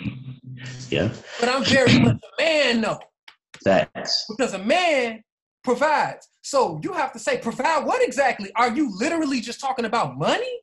Yeah. 0.90 1.12
But 1.40 1.50
I'm 1.50 1.64
very 1.64 2.00
much 2.00 2.18
a 2.24 2.42
man 2.42 2.82
though, 2.82 3.00
Facts. 3.64 4.26
because 4.30 4.54
a 4.54 4.60
man 4.60 5.24
provides. 5.64 6.28
So 6.44 6.80
you 6.84 6.94
have 6.94 7.12
to 7.14 7.20
say, 7.20 7.38
provide 7.40 7.86
what 7.86 8.02
exactly? 8.02 8.52
Are 8.56 8.70
you 8.72 8.96
literally 8.98 9.42
just 9.42 9.60
talking 9.60 9.86
about 9.86 10.18
money? 10.18 10.62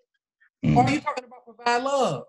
Or 0.65 0.69
Mhm. 0.71 0.87
are 0.87 0.91
you 0.91 1.01
talking 1.01 1.25
about 1.25 1.45
provide 1.45 1.83
love? 1.83 2.25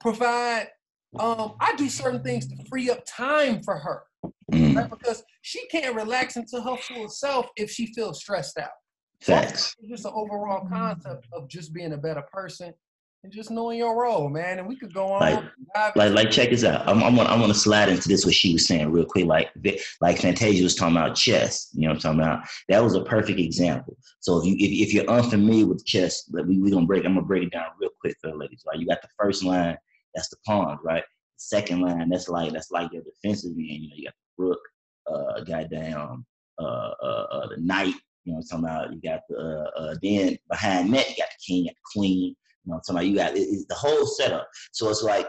Provide 0.00 0.70
um, 1.18 1.56
I 1.60 1.74
do 1.76 1.88
certain 1.88 2.22
things 2.22 2.46
to 2.46 2.62
free 2.68 2.90
up 2.90 3.02
time 3.06 3.62
for 3.62 3.78
her. 3.78 4.02
Mhm. 4.52 4.76
right? 4.76 4.90
Because 4.90 5.24
she 5.40 5.66
can't 5.68 5.94
relax 5.94 6.36
into 6.36 6.60
her 6.60 6.76
full 6.76 7.08
self 7.08 7.46
if 7.56 7.70
she 7.70 7.86
feels 7.94 8.20
stressed 8.20 8.58
out. 8.58 8.70
Facts. 9.22 9.74
It's 9.80 9.88
just 9.88 10.04
an 10.04 10.12
overall 10.14 10.68
concept 10.68 11.26
of 11.32 11.48
just 11.48 11.72
being 11.72 11.94
a 11.94 11.96
better 11.96 12.22
person 12.30 12.74
and 13.26 13.34
just 13.34 13.50
knowing 13.50 13.76
your 13.76 14.00
role, 14.00 14.28
man. 14.28 14.60
And 14.60 14.68
we 14.68 14.76
could 14.76 14.94
go 14.94 15.12
on. 15.12 15.20
Like- 15.20 15.44
Like, 15.96 16.12
like, 16.12 16.30
check 16.30 16.50
this 16.50 16.62
out. 16.64 16.88
I'm, 16.88 17.02
I'm 17.02 17.16
gonna, 17.16 17.28
I'm 17.28 17.40
gonna 17.40 17.52
slide 17.52 17.88
into 17.88 18.08
this 18.08 18.24
what 18.24 18.34
she 18.34 18.52
was 18.52 18.66
saying 18.66 18.90
real 18.92 19.04
quick. 19.04 19.26
Like, 19.26 19.50
like 20.00 20.18
Fantasia 20.18 20.62
was 20.62 20.76
talking 20.76 20.96
about 20.96 21.16
chess. 21.16 21.70
You 21.74 21.82
know 21.82 21.88
what 21.88 22.04
I'm 22.06 22.16
talking 22.16 22.20
about? 22.20 22.48
That 22.68 22.82
was 22.84 22.94
a 22.94 23.02
perfect 23.02 23.40
example. 23.40 23.96
So 24.20 24.38
if 24.38 24.44
you, 24.46 24.54
if, 24.54 24.88
if 24.88 24.94
you're 24.94 25.10
unfamiliar 25.10 25.66
with 25.66 25.84
chess, 25.84 26.30
we 26.32 26.58
we 26.60 26.70
gonna 26.70 26.86
break. 26.86 27.04
I'm 27.04 27.14
gonna 27.14 27.26
break 27.26 27.42
it 27.42 27.52
down 27.52 27.66
real 27.80 27.90
quick 28.00 28.16
for 28.22 28.30
the 28.30 28.36
ladies. 28.36 28.62
Right? 28.66 28.78
You 28.78 28.86
got 28.86 29.02
the 29.02 29.08
first 29.18 29.42
line. 29.44 29.76
That's 30.14 30.28
the 30.28 30.36
pawn, 30.46 30.78
right? 30.84 31.02
The 31.02 31.38
second 31.38 31.80
line. 31.80 32.08
That's 32.08 32.28
like 32.28 32.52
that's 32.52 32.70
like 32.70 32.92
your 32.92 33.02
defensive 33.02 33.50
end. 33.50 33.58
You 33.58 33.88
know, 33.90 33.94
you 33.96 34.04
got 34.04 34.14
the 34.38 34.44
rook, 34.44 34.60
uh, 35.12 35.40
goddamn, 35.40 36.24
uh, 36.58 36.62
uh, 36.62 37.26
uh, 37.32 37.48
the 37.48 37.56
knight. 37.58 37.94
You 38.24 38.32
know 38.32 38.38
what 38.38 38.46
I'm 38.52 38.62
talking 38.62 38.64
about? 38.64 38.92
You 38.94 39.00
got 39.02 39.20
the 39.28 39.36
uh, 39.36 39.80
uh, 39.80 39.94
then 40.02 40.38
behind 40.48 40.94
that 40.94 41.10
you 41.10 41.16
got 41.16 41.28
the 41.28 41.44
king, 41.46 41.64
you 41.64 41.70
got 41.70 41.74
the 41.74 41.98
queen. 42.00 42.36
You 42.66 42.72
know 42.72 42.80
about? 42.88 43.06
You 43.06 43.14
got 43.14 43.36
it, 43.36 43.40
it's 43.40 43.66
the 43.66 43.74
whole 43.74 44.06
setup. 44.06 44.48
So 44.72 44.90
it's 44.90 45.02
like 45.02 45.28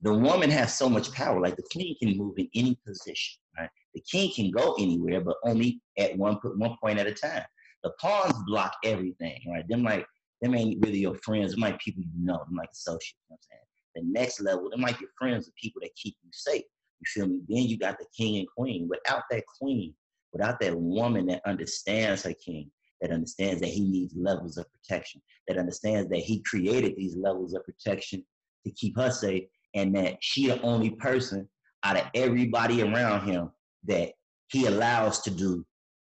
the 0.00 0.12
woman 0.12 0.50
has 0.50 0.76
so 0.76 0.88
much 0.88 1.12
power. 1.12 1.40
Like 1.40 1.56
the 1.56 1.64
queen 1.72 1.96
can 1.98 2.16
move 2.16 2.34
in 2.38 2.48
any 2.54 2.78
position, 2.86 3.40
right? 3.58 3.68
The 3.94 4.02
king 4.10 4.32
can 4.34 4.50
go 4.50 4.74
anywhere, 4.78 5.20
but 5.20 5.36
only 5.44 5.80
at 5.98 6.16
one 6.16 6.34
one 6.56 6.76
point 6.82 6.98
at 6.98 7.06
a 7.06 7.12
time. 7.12 7.44
The 7.84 7.90
pawns 8.00 8.34
block 8.46 8.74
everything, 8.84 9.40
right? 9.48 9.66
Them 9.68 9.82
like 9.82 10.06
them 10.40 10.54
ain't 10.54 10.84
really 10.84 10.98
your 10.98 11.16
friends. 11.16 11.52
Them 11.52 11.60
like 11.60 11.78
people 11.80 12.02
you 12.02 12.24
know. 12.24 12.38
Them 12.46 12.56
like 12.56 12.70
associates. 12.72 13.14
You 13.28 13.34
know 13.34 13.36
what 13.36 13.40
I'm 13.40 14.02
saying? 14.02 14.14
The 14.14 14.20
next 14.20 14.40
level, 14.40 14.70
them 14.70 14.80
like 14.80 15.00
your 15.00 15.10
friends, 15.18 15.46
the 15.46 15.52
people 15.60 15.80
that 15.82 15.94
keep 15.96 16.16
you 16.22 16.30
safe. 16.32 16.62
You 17.00 17.06
feel 17.06 17.26
me? 17.26 17.40
Then 17.48 17.64
you 17.64 17.78
got 17.78 17.98
the 17.98 18.06
king 18.16 18.38
and 18.38 18.48
queen. 18.56 18.88
Without 18.88 19.24
that 19.30 19.44
queen, 19.60 19.94
without 20.32 20.60
that 20.60 20.74
woman 20.74 21.26
that 21.26 21.42
understands 21.44 22.22
her 22.22 22.32
king, 22.32 22.70
that 23.02 23.10
understands 23.10 23.60
that 23.60 23.68
he 23.68 23.80
needs 23.80 24.14
levels 24.16 24.56
of 24.56 24.64
protection, 24.72 25.20
that 25.48 25.58
understands 25.58 26.08
that 26.08 26.20
he 26.20 26.40
created 26.42 26.96
these 26.96 27.14
levels 27.16 27.52
of 27.52 27.62
protection 27.64 28.24
to 28.64 28.72
keep 28.72 28.96
her 28.96 29.10
safe, 29.10 29.44
and 29.74 29.94
that 29.94 30.16
she 30.20 30.46
the 30.46 30.60
only 30.62 30.90
person 30.90 31.46
out 31.84 31.96
of 31.96 32.06
everybody 32.14 32.82
around 32.82 33.26
him 33.26 33.50
that 33.84 34.12
he 34.48 34.66
allows 34.66 35.20
to 35.22 35.30
do 35.30 35.66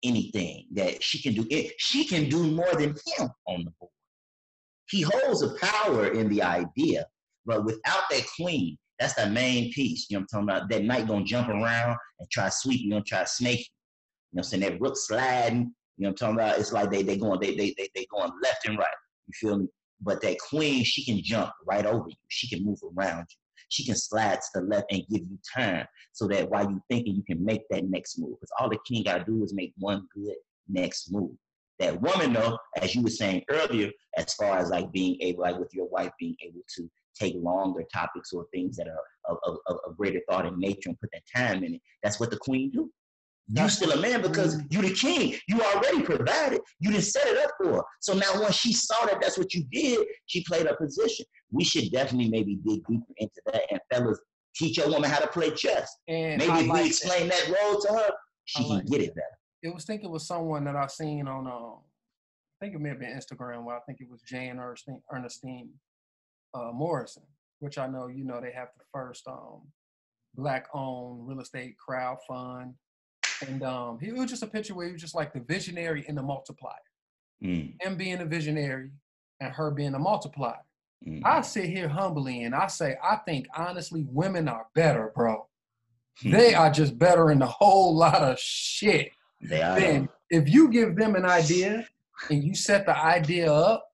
anything 0.03 0.65
that 0.73 1.01
she 1.01 1.21
can 1.21 1.33
do 1.33 1.47
it. 1.49 1.73
She 1.77 2.05
can 2.05 2.29
do 2.29 2.43
more 2.43 2.73
than 2.73 2.95
him 3.17 3.29
on 3.47 3.63
the 3.63 3.71
board. 3.79 3.91
He 4.89 5.01
holds 5.01 5.41
a 5.41 5.55
power 5.55 6.07
in 6.07 6.29
the 6.29 6.43
idea 6.43 7.07
but 7.45 7.65
without 7.65 8.03
that 8.09 8.23
queen 8.35 8.77
that's 8.99 9.13
the 9.15 9.27
main 9.27 9.71
piece 9.71 10.07
you 10.09 10.17
know 10.17 10.21
what 10.29 10.39
i'm 10.39 10.47
talking 10.47 10.57
about 10.57 10.69
that 10.69 10.83
knight 10.83 11.07
gonna 11.07 11.25
jump 11.25 11.49
around 11.49 11.97
and 12.19 12.29
try 12.31 12.45
to 12.45 12.51
sweep 12.51 12.81
you 12.81 12.91
gonna 12.91 13.03
try 13.03 13.21
to 13.21 13.27
snake 13.27 13.59
you 13.59 13.63
you 13.63 14.35
know 14.35 14.39
what 14.39 14.45
i'm 14.45 14.49
saying 14.49 14.61
that 14.61 14.81
rook 14.81 14.95
sliding 14.95 15.73
you 15.97 16.03
know 16.03 16.09
what 16.09 16.21
i'm 16.21 16.35
talking 16.35 16.35
about 16.35 16.59
it's 16.59 16.73
like 16.73 16.89
they 16.89 17.03
they 17.03 17.17
going 17.17 17.39
they 17.39 17.55
they 17.55 17.73
they, 17.77 17.89
they 17.95 18.05
going 18.11 18.31
left 18.41 18.67
and 18.67 18.77
right 18.77 18.87
you 19.27 19.33
feel 19.33 19.57
me 19.57 19.67
but 20.01 20.21
that 20.21 20.37
queen 20.39 20.83
she 20.83 21.03
can 21.03 21.21
jump 21.23 21.51
right 21.65 21.85
over 21.85 22.05
you 22.07 22.15
she 22.29 22.47
can 22.47 22.63
move 22.63 22.79
around 22.97 23.25
you 23.29 23.37
she 23.73 23.83
can 23.83 23.95
slide 23.95 24.39
to 24.39 24.47
the 24.55 24.61
left 24.61 24.85
and 24.91 25.01
give 25.09 25.21
you 25.21 25.37
time 25.53 25.87
so 26.11 26.27
that 26.27 26.49
while 26.49 26.69
you 26.69 26.81
thinking 26.89 27.15
you 27.15 27.23
can 27.23 27.43
make 27.43 27.63
that 27.69 27.89
next 27.89 28.19
move. 28.19 28.35
Because 28.39 28.51
all 28.59 28.69
the 28.69 28.77
king 28.87 29.03
gotta 29.03 29.23
do 29.25 29.43
is 29.43 29.53
make 29.53 29.73
one 29.77 30.07
good 30.13 30.35
next 30.69 31.11
move. 31.11 31.31
That 31.79 31.99
woman 31.99 32.33
though, 32.33 32.57
as 32.79 32.93
you 32.95 33.01
were 33.01 33.09
saying 33.09 33.43
earlier, 33.49 33.89
as 34.15 34.33
far 34.35 34.59
as 34.59 34.69
like 34.69 34.91
being 34.91 35.19
able, 35.21 35.41
like 35.41 35.57
with 35.57 35.73
your 35.73 35.87
wife 35.89 36.11
being 36.19 36.35
able 36.45 36.61
to 36.75 36.89
take 37.19 37.33
longer 37.35 37.83
topics 37.91 38.31
or 38.31 38.45
things 38.53 38.77
that 38.77 38.87
are 38.87 39.01
of, 39.29 39.37
of, 39.67 39.77
of, 39.85 39.97
greater 39.97 40.19
thought 40.29 40.45
in 40.45 40.59
nature 40.59 40.89
and 40.89 40.99
put 40.99 41.09
that 41.13 41.23
time 41.35 41.63
in 41.63 41.75
it, 41.75 41.81
that's 42.03 42.19
what 42.19 42.29
the 42.29 42.37
queen 42.37 42.71
do. 42.71 42.91
You 43.51 43.67
still 43.69 43.91
a 43.91 44.01
man 44.01 44.21
because 44.21 44.61
you 44.69 44.81
the 44.81 44.93
king. 44.93 45.35
You 45.47 45.61
already 45.61 46.01
provided. 46.01 46.61
You 46.79 46.91
didn't 46.91 47.03
set 47.03 47.27
it 47.27 47.37
up 47.37 47.51
for 47.61 47.73
her. 47.73 47.83
So 47.99 48.13
now 48.13 48.39
when 48.41 48.51
she 48.51 48.71
saw 48.73 49.05
that 49.05 49.19
that's 49.21 49.37
what 49.37 49.53
you 49.53 49.65
did, 49.71 50.05
she 50.27 50.43
played 50.45 50.65
her 50.67 50.75
position. 50.75 51.25
We 51.51 51.63
should 51.63 51.91
definitely 51.91 52.29
maybe 52.29 52.55
dig 52.65 52.85
deeper 52.87 53.03
into 53.17 53.41
that. 53.47 53.63
And 53.69 53.79
fellas, 53.91 54.19
teach 54.55 54.77
your 54.77 54.89
woman 54.89 55.09
how 55.09 55.19
to 55.19 55.27
play 55.27 55.51
chess. 55.51 55.93
And 56.07 56.39
Maybe 56.39 56.51
I 56.51 56.61
if 56.61 56.67
like 56.67 56.81
we 56.83 56.87
explain 56.87 57.27
that 57.27 57.47
role 57.61 57.81
to 57.81 57.87
her, 57.93 58.09
she 58.45 58.63
can 58.63 58.85
get 58.85 59.01
it 59.01 59.15
better. 59.15 59.27
it 59.61 59.73
was 59.73 59.85
thinking 59.85 60.09
it 60.09 60.11
was 60.11 60.27
someone 60.27 60.63
that 60.65 60.75
I 60.75 60.87
seen 60.87 61.27
on 61.27 61.47
um 61.47 61.79
I 62.61 62.65
think 62.65 62.75
it 62.75 62.81
may 62.81 62.89
have 62.89 62.99
been 62.99 63.11
Instagram 63.11 63.65
where 63.65 63.75
I 63.75 63.79
think 63.81 63.99
it 63.99 64.09
was 64.09 64.21
Jane 64.21 64.57
Ernestine, 64.57 65.01
Ernestine 65.13 65.69
uh, 66.53 66.71
Morrison, 66.73 67.23
which 67.59 67.77
I 67.77 67.87
know 67.87 68.07
you 68.07 68.23
know 68.23 68.39
they 68.39 68.51
have 68.53 68.69
the 68.77 68.85
first 68.93 69.27
um 69.27 69.63
black 70.35 70.67
owned 70.73 71.27
real 71.27 71.41
estate 71.41 71.75
crowd 71.77 72.17
fund. 72.27 72.73
And 73.47 73.63
um 73.63 73.99
he 73.99 74.07
it 74.07 74.15
was 74.15 74.29
just 74.29 74.43
a 74.43 74.47
picture 74.47 74.75
where 74.75 74.87
he 74.87 74.93
was 74.93 75.01
just 75.01 75.15
like 75.15 75.33
the 75.33 75.39
visionary 75.41 76.05
and 76.07 76.17
the 76.17 76.23
multiplier. 76.23 76.73
Mm, 77.43 77.81
Him 77.81 77.97
being 77.97 78.19
a 78.21 78.25
visionary 78.25 78.91
and 79.39 79.51
her 79.53 79.71
being 79.71 79.93
a 79.95 79.99
multiplier. 79.99 80.63
mm, 81.05 81.21
I 81.25 81.41
sit 81.41 81.65
here 81.65 81.89
humbly 81.89 82.43
and 82.43 82.55
I 82.55 82.67
say, 82.67 82.95
I 83.03 83.17
think 83.17 83.47
honestly, 83.55 84.05
women 84.09 84.47
are 84.47 84.67
better, 84.75 85.11
bro. 85.15 85.47
mm. 86.23 86.31
They 86.31 86.53
are 86.53 86.71
just 86.71 86.97
better 86.97 87.31
in 87.31 87.41
a 87.41 87.47
whole 87.47 87.95
lot 87.95 88.21
of 88.21 88.39
shit 88.39 89.11
They 89.41 89.61
are. 89.61 89.79
then 89.79 90.09
if 90.29 90.47
you 90.47 90.69
give 90.69 90.95
them 90.95 91.15
an 91.15 91.25
idea 91.25 91.85
and 92.29 92.43
you 92.43 92.55
set 92.55 92.85
the 92.85 92.97
idea 92.97 93.51
up 93.51 93.85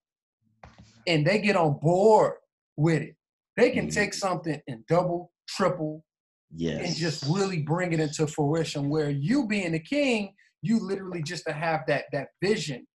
and 1.07 1.25
they 1.25 1.39
get 1.39 1.55
on 1.55 1.79
board 1.79 2.33
with 2.77 3.01
it, 3.01 3.15
they 3.57 3.71
can 3.71 3.87
Mhm. 3.87 3.93
take 3.93 4.13
something 4.13 4.61
and 4.67 4.85
double, 4.87 5.31
triple, 5.47 6.03
Yes. 6.55 6.85
and 6.87 6.95
just 6.95 7.23
really 7.27 7.59
bring 7.61 7.93
it 7.93 7.99
into 7.99 8.25
fruition. 8.27 8.89
Where 8.89 9.09
you 9.09 9.47
being 9.47 9.71
the 9.73 9.79
king, 9.79 10.33
you 10.61 10.79
literally 10.79 11.21
just 11.23 11.45
to 11.47 11.53
have 11.53 11.81
that 11.87 12.05
that 12.11 12.29
vision, 12.43 12.85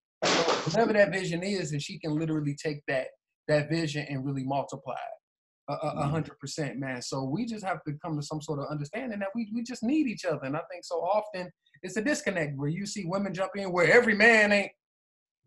whatever 0.65 0.93
that 0.93 1.11
vision 1.11 1.41
is, 1.43 1.71
and 1.71 1.81
she 1.81 1.97
can 1.99 2.11
literally 2.17 2.55
take 2.55 2.81
that 2.87 3.07
that 3.47 3.69
vision 3.69 4.05
and 4.09 4.25
really 4.25 4.43
multiply. 4.43 4.95
A- 5.67 5.73
Mhm. 5.77 6.09
hundred 6.11 6.37
percent, 6.39 6.77
man. 6.77 7.01
So 7.01 7.23
we 7.23 7.45
just 7.45 7.65
have 7.65 7.83
to 7.87 7.93
come 8.03 8.15
to 8.15 8.21
some 8.21 8.39
sort 8.41 8.59
of 8.59 8.67
understanding 8.69 9.17
that 9.19 9.29
we, 9.33 9.49
we 9.53 9.63
just 9.63 9.81
need 9.81 10.05
each 10.07 10.23
other. 10.25 10.43
And 10.43 10.55
I 10.55 10.61
think 10.71 10.83
so 10.83 10.97
often 10.97 11.49
it's 11.81 11.97
a 11.97 12.03
disconnect 12.03 12.55
where 12.55 12.69
you 12.69 12.85
see 12.85 13.05
women 13.05 13.33
jump 13.33 13.51
in 13.55 13.71
where 13.71 13.91
every 13.91 14.13
man 14.15 14.51
ain't 14.51 14.71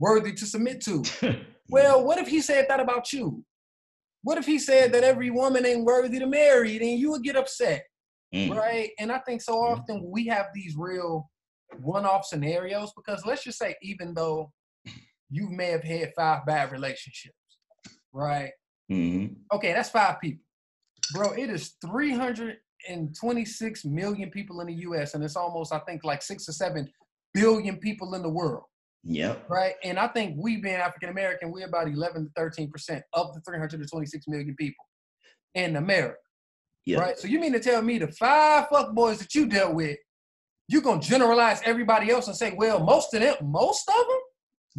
worthy 0.01 0.33
to 0.33 0.47
submit 0.47 0.81
to. 0.83 1.05
Well, 1.71 2.03
what 2.03 2.17
if 2.19 2.27
he 2.29 2.41
said 2.41 2.65
that 2.71 2.81
about 2.81 3.13
you? 3.13 3.45
What 4.23 4.39
if 4.39 4.47
he 4.47 4.59
said 4.59 4.91
that 4.95 5.05
every 5.05 5.29
woman 5.31 5.67
ain't 5.67 5.85
worthy 5.85 6.19
to 6.19 6.27
marry? 6.27 6.79
Then 6.79 6.97
you 6.97 7.11
would 7.11 7.23
get 7.23 7.37
upset, 7.37 7.85
Mm. 8.35 8.55
right? 8.55 8.91
And 8.99 9.11
I 9.11 9.19
think 9.21 9.41
so 9.43 9.55
often 9.55 10.03
we 10.05 10.27
have 10.27 10.49
these 10.55 10.77
real 10.77 11.31
one-off 11.81 12.27
scenarios 12.27 12.93
because 12.95 13.25
let's 13.25 13.43
just 13.45 13.59
say 13.59 13.75
even 13.83 14.13
though 14.15 14.53
you 15.31 15.49
may 15.51 15.71
have 15.71 15.83
had 15.83 16.13
five 16.15 16.45
bad 16.47 16.71
relationships, 16.73 17.35
right? 18.13 18.51
Mhm. 18.91 19.37
Okay, 19.53 19.73
that's 19.73 19.91
five 19.91 20.21
people. 20.21 20.45
Bro, 21.15 21.33
it 21.33 21.49
is 21.51 21.75
326 21.85 23.85
million 23.85 24.31
people 24.31 24.61
in 24.61 24.67
the 24.69 24.75
US, 24.75 25.15
and 25.15 25.25
it's 25.25 25.37
almost, 25.37 25.73
I 25.73 25.79
think, 25.81 26.05
like 26.05 26.23
six 26.23 26.49
or 26.49 26.53
seven 26.53 26.91
billion 27.35 27.79
people 27.79 28.15
in 28.15 28.23
the 28.23 28.29
world, 28.29 28.65
Yep. 29.05 29.49
right? 29.49 29.75
And 29.85 29.99
I 29.99 30.09
think 30.09 30.37
we 30.39 30.59
being 30.61 30.77
African 30.77 31.09
American, 31.11 31.51
we're 31.51 31.67
about 31.67 31.89
11 31.89 32.27
to 32.27 32.31
13% 32.41 33.03
of 33.15 33.35
the 33.35 33.41
326 33.41 34.29
million 34.29 34.55
people 34.57 34.85
in 35.55 35.77
America, 35.77 36.19
Yep. 36.89 37.01
right? 37.01 37.19
So 37.19 37.29
you 37.29 37.39
mean 37.39 37.53
to 37.53 37.61
tell 37.61 37.83
me 37.83 37.99
the 37.99 38.09
five 38.09 38.69
fuck 38.73 38.95
boys 38.95 39.19
that 39.19 39.35
you 39.35 39.47
dealt 39.47 39.75
with, 39.75 39.99
you 40.69 40.81
gonna 40.81 41.03
generalize 41.03 41.61
everybody 41.65 42.11
else 42.11 42.29
and 42.29 42.37
say, 42.37 42.55
well, 42.57 42.81
most 42.81 43.13
of 43.13 43.21
them, 43.21 43.37
most 43.43 43.87
of 43.89 44.07
them? 44.07 44.19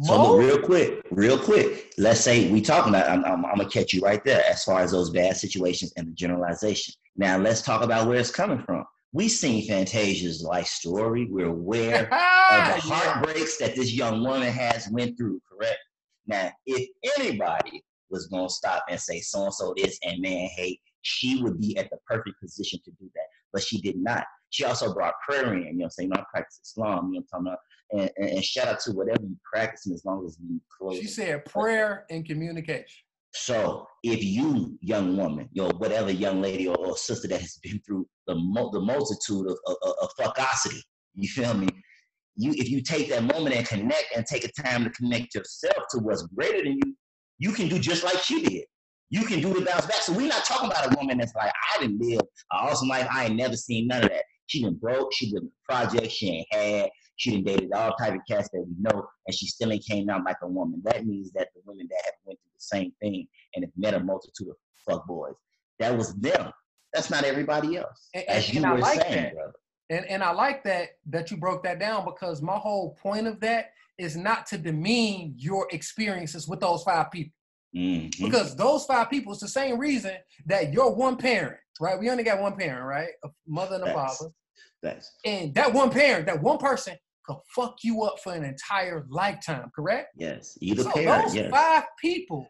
So 0.02 0.32
look, 0.32 0.40
real 0.40 0.58
quick, 0.60 1.06
real 1.12 1.38
quick. 1.38 1.92
Let's 1.98 2.20
say 2.20 2.50
we 2.50 2.62
talking 2.62 2.92
about. 2.92 3.08
I'm, 3.08 3.24
I'm, 3.24 3.44
I'm 3.44 3.58
gonna 3.58 3.68
catch 3.68 3.92
you 3.92 4.00
right 4.00 4.24
there 4.24 4.42
as 4.44 4.64
far 4.64 4.80
as 4.80 4.90
those 4.90 5.10
bad 5.10 5.36
situations 5.36 5.92
and 5.96 6.08
the 6.08 6.12
generalization. 6.12 6.94
Now 7.16 7.38
let's 7.38 7.62
talk 7.62 7.82
about 7.82 8.08
where 8.08 8.18
it's 8.18 8.30
coming 8.32 8.62
from. 8.64 8.84
We 9.12 9.28
seen 9.28 9.68
Fantasia's 9.68 10.42
life 10.42 10.66
story. 10.66 11.28
We're 11.30 11.50
aware 11.50 12.04
of 12.04 12.08
the 12.08 12.16
ah, 12.16 12.80
heartbreaks 12.82 13.58
that 13.58 13.76
this 13.76 13.92
young 13.92 14.24
woman 14.24 14.52
has 14.52 14.88
went 14.90 15.16
through. 15.16 15.40
Correct. 15.48 15.78
Now, 16.26 16.50
if 16.66 16.88
anybody 17.18 17.84
was 18.08 18.26
gonna 18.26 18.48
stop 18.48 18.84
and 18.88 18.98
say 18.98 19.20
so 19.20 19.44
and 19.44 19.54
so 19.54 19.74
this 19.76 19.98
and 20.02 20.20
man 20.20 20.48
hate, 20.56 20.80
she 21.02 21.42
would 21.42 21.60
be 21.60 21.76
at 21.76 21.90
the 21.90 21.98
perfect 22.06 22.40
position 22.40 22.80
to 22.84 22.90
do 22.92 23.10
that. 23.14 23.26
But 23.52 23.62
she 23.62 23.80
did 23.80 23.96
not. 23.96 24.24
She 24.50 24.64
also 24.64 24.92
brought 24.92 25.14
prayer 25.28 25.54
in. 25.54 25.64
You 25.64 25.72
know, 25.74 25.84
I'm 25.84 25.90
saying, 25.90 26.08
you 26.08 26.14
know, 26.14 26.20
I 26.20 26.24
practice 26.30 26.60
Islam. 26.64 27.12
You 27.12 27.20
know, 27.20 27.26
what 27.30 27.38
I'm 27.38 27.44
talking 27.44 27.46
about. 27.46 27.58
And, 27.92 28.10
and, 28.16 28.36
and 28.36 28.44
shout 28.44 28.68
out 28.68 28.80
to 28.80 28.92
whatever 28.92 29.22
you 29.22 29.36
practice, 29.52 29.86
and 29.86 29.94
as 29.94 30.04
long 30.04 30.24
as 30.24 30.38
you 30.40 30.60
close. 30.76 30.98
She 30.98 31.06
said 31.06 31.44
prayer 31.44 32.04
and 32.10 32.24
communication. 32.24 32.86
So 33.32 33.86
if 34.02 34.24
you, 34.24 34.76
young 34.80 35.16
woman, 35.16 35.48
yo, 35.52 35.70
whatever 35.78 36.10
young 36.10 36.42
lady 36.42 36.66
or, 36.66 36.76
or 36.76 36.96
sister 36.96 37.28
that 37.28 37.40
has 37.40 37.58
been 37.62 37.80
through 37.86 38.06
the 38.26 38.34
mo- 38.34 38.70
the 38.72 38.80
multitude 38.80 39.48
of, 39.48 39.58
of, 39.66 39.76
of 40.02 40.10
fuckosity, 40.18 40.80
you 41.14 41.28
feel 41.28 41.54
me? 41.54 41.68
You 42.36 42.52
if 42.52 42.68
you 42.68 42.82
take 42.82 43.08
that 43.10 43.22
moment 43.22 43.54
and 43.54 43.66
connect 43.66 44.06
and 44.16 44.26
take 44.26 44.44
a 44.44 44.62
time 44.62 44.84
to 44.84 44.90
connect 44.90 45.34
yourself 45.34 45.84
to 45.90 45.98
what's 45.98 46.22
greater 46.22 46.62
than 46.62 46.78
you, 46.84 46.96
you 47.38 47.52
can 47.52 47.68
do 47.68 47.78
just 47.78 48.02
like 48.02 48.18
she 48.18 48.42
did. 48.42 48.64
You 49.10 49.24
can 49.24 49.40
do 49.40 49.52
the 49.52 49.64
bounce 49.64 49.86
back. 49.86 49.96
So 50.02 50.12
we're 50.12 50.28
not 50.28 50.44
talking 50.44 50.70
about 50.70 50.92
a 50.92 50.96
woman 50.96 51.18
that's 51.18 51.34
like, 51.34 51.52
I 51.74 51.80
didn't 51.80 52.00
live 52.00 52.20
an 52.20 52.26
awesome 52.52 52.88
life. 52.88 53.08
I 53.10 53.26
ain't 53.26 53.36
never 53.36 53.56
seen 53.56 53.88
none 53.88 54.04
of 54.04 54.08
that. 54.10 54.22
She 54.46 54.62
been 54.62 54.74
broke. 54.76 55.12
She 55.12 55.30
did 55.32 55.42
projects 55.68 56.12
she 56.12 56.28
ain't 56.28 56.46
had. 56.52 56.90
She 57.16 57.32
done 57.32 57.44
dated 57.44 57.72
all 57.72 57.92
type 57.96 58.14
of 58.14 58.20
cats 58.28 58.48
that 58.52 58.60
we 58.66 58.72
know, 58.78 59.06
and 59.26 59.34
she 59.34 59.46
still 59.46 59.70
ain't 59.72 59.84
came 59.84 60.08
out 60.08 60.24
like 60.24 60.38
a 60.42 60.48
woman. 60.48 60.80
That 60.84 61.06
means 61.06 61.30
that 61.32 61.48
the 61.54 61.60
women 61.66 61.86
that 61.90 62.00
have 62.04 62.14
went 62.24 62.38
through 62.40 62.52
the 62.56 62.60
same 62.64 62.92
thing 63.00 63.26
and 63.54 63.64
have 63.64 63.72
met 63.76 63.94
a 63.94 64.00
multitude 64.00 64.48
of 64.48 64.56
fuck 64.88 65.06
boys, 65.06 65.34
that 65.80 65.96
was 65.96 66.14
them. 66.14 66.50
That's 66.94 67.10
not 67.10 67.24
everybody 67.24 67.76
else. 67.76 68.08
And- 68.14 68.24
As 68.28 68.50
you 68.52 68.58
and 68.58 68.66
I 68.66 68.72
were 68.72 68.78
like 68.78 69.00
saying, 69.02 69.22
that. 69.22 69.34
brother. 69.34 69.52
And 69.90 70.06
and 70.06 70.22
I 70.22 70.30
like 70.30 70.62
that 70.64 70.90
that 71.10 71.30
you 71.30 71.36
broke 71.36 71.62
that 71.64 71.78
down 71.80 72.04
because 72.04 72.40
my 72.40 72.56
whole 72.56 72.94
point 73.02 73.26
of 73.26 73.40
that 73.40 73.72
is 73.98 74.16
not 74.16 74.46
to 74.46 74.56
demean 74.56 75.34
your 75.36 75.66
experiences 75.72 76.48
with 76.48 76.60
those 76.60 76.82
five 76.84 77.10
people. 77.10 77.32
Mhm. 77.74 78.10
Because 78.20 78.56
those 78.56 78.84
five 78.86 79.10
people, 79.10 79.32
it's 79.32 79.42
the 79.42 79.48
same 79.48 79.78
reason 79.78 80.16
that 80.46 80.72
you're 80.72 80.90
one 80.90 81.16
parent, 81.16 81.56
right? 81.80 81.98
We 81.98 82.10
only 82.10 82.24
got 82.24 82.40
one 82.40 82.56
parent, 82.56 82.84
right? 82.84 83.10
A 83.24 83.28
mother 83.46 83.76
and 83.76 83.84
a 83.84 83.94
Facts. 83.94 84.18
father. 84.18 84.32
That's 84.82 85.12
And 85.24 85.54
that 85.54 85.72
one 85.72 85.90
parent, 85.90 86.26
that 86.26 86.40
one 86.42 86.58
person 86.58 86.96
could 87.26 87.36
fuck 87.54 87.76
you 87.84 88.02
up 88.02 88.18
for 88.20 88.32
an 88.34 88.44
entire 88.44 89.06
lifetime, 89.10 89.70
correct? 89.74 90.08
yes. 90.16 90.56
Either 90.60 90.82
so 90.84 90.90
parent, 90.92 91.24
those 91.26 91.34
yes. 91.34 91.50
five 91.50 91.84
people 92.00 92.46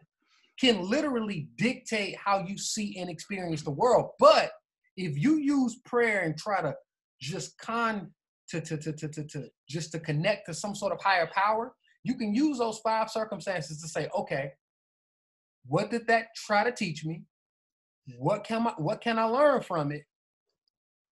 can 0.59 0.81
literally 0.89 1.49
dictate 1.57 2.15
how 2.17 2.39
you 2.47 2.57
see 2.57 2.97
and 2.99 3.09
experience 3.09 3.63
the 3.63 3.71
world. 3.71 4.11
But 4.19 4.51
if 4.95 5.17
you 5.17 5.37
use 5.37 5.79
prayer 5.85 6.21
and 6.21 6.37
try 6.37 6.61
to 6.61 6.73
just 7.19 7.57
con 7.57 8.11
to, 8.49 8.59
to, 8.61 8.77
to, 8.77 8.91
to, 8.93 9.07
to, 9.07 9.23
to 9.25 9.49
just 9.69 9.91
to 9.91 9.99
connect 9.99 10.47
to 10.47 10.53
some 10.53 10.73
sort 10.75 10.93
of 10.93 11.01
higher 11.01 11.29
power, 11.33 11.73
you 12.03 12.15
can 12.15 12.33
use 12.33 12.57
those 12.57 12.79
five 12.79 13.09
circumstances 13.09 13.81
to 13.81 13.87
say, 13.87 14.07
okay, 14.17 14.51
what 15.65 15.91
did 15.91 16.07
that 16.07 16.27
try 16.35 16.63
to 16.63 16.71
teach 16.71 17.05
me? 17.05 17.23
What 18.17 18.43
can 18.43 18.67
I 18.67 18.73
what 18.77 19.01
can 19.01 19.19
I 19.19 19.25
learn 19.25 19.61
from 19.61 19.91
it? 19.91 20.03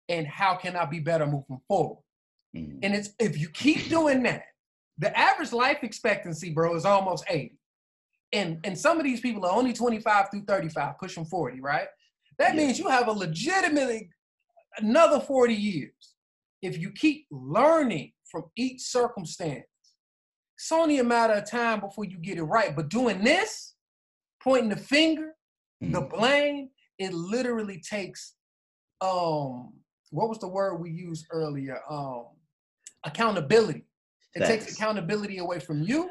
And 0.08 0.26
how 0.28 0.56
can 0.56 0.76
I 0.76 0.86
be 0.86 1.00
better 1.00 1.26
moving 1.26 1.62
forward? 1.68 2.04
Mhm. 2.56 2.80
And 2.84 2.96
it's 2.96 3.10
if 3.20 3.38
you 3.38 3.50
keep 3.50 3.90
doing 3.90 4.24
that, 4.24 4.44
the 4.98 5.16
average 5.18 5.54
life 5.54 5.84
expectancy, 5.84 6.50
bro, 6.50 6.76
is 6.76 6.86
almost 6.86 7.24
80. 7.30 7.58
And 8.34 8.60
and 8.64 8.78
some 8.78 8.98
of 8.98 9.04
these 9.04 9.22
people 9.22 9.46
are 9.46 9.56
only 9.56 9.74
25 9.74 10.30
through 10.32 10.46
35, 10.46 10.98
pushing 11.00 11.26
40, 11.26 11.62
right? 11.62 11.88
That 12.38 12.56
Yeah. 12.56 12.66
means 12.66 12.80
you 12.80 12.88
have 12.90 13.08
a 13.08 13.12
legitimately 13.12 14.10
another 14.78 15.20
40 15.20 15.56
years. 15.56 16.16
If 16.62 16.78
you 16.78 16.92
keep 16.92 17.28
learning 17.32 18.14
from 18.30 18.52
each 18.56 18.82
circumstance, 18.82 19.66
it's 20.56 20.72
only 20.72 21.00
a 21.00 21.04
matter 21.04 21.34
of 21.34 21.50
time 21.50 21.80
before 21.80 22.06
you 22.06 22.18
get 22.18 22.38
it 22.38 22.44
right. 22.44 22.76
But 22.76 22.90
doing 22.90 23.24
this, 23.24 23.69
pointing 24.44 24.70
the 24.70 24.78
finger, 24.78 25.36
the 25.82 26.02
Mhm. 26.02 26.10
blame, 26.10 26.70
it 26.98 27.14
literally 27.14 27.80
takes 27.82 28.36
um 29.02 29.74
what 30.12 30.28
was 30.28 30.40
the 30.40 30.48
word 30.48 30.76
we 30.82 30.90
used 30.92 31.26
earlier? 31.32 31.80
Um 31.90 32.26
accountability. 33.06 33.86
It 34.36 34.46
takes 34.46 34.72
accountability 34.74 35.38
away 35.38 35.60
from 35.60 35.82
you 35.84 36.10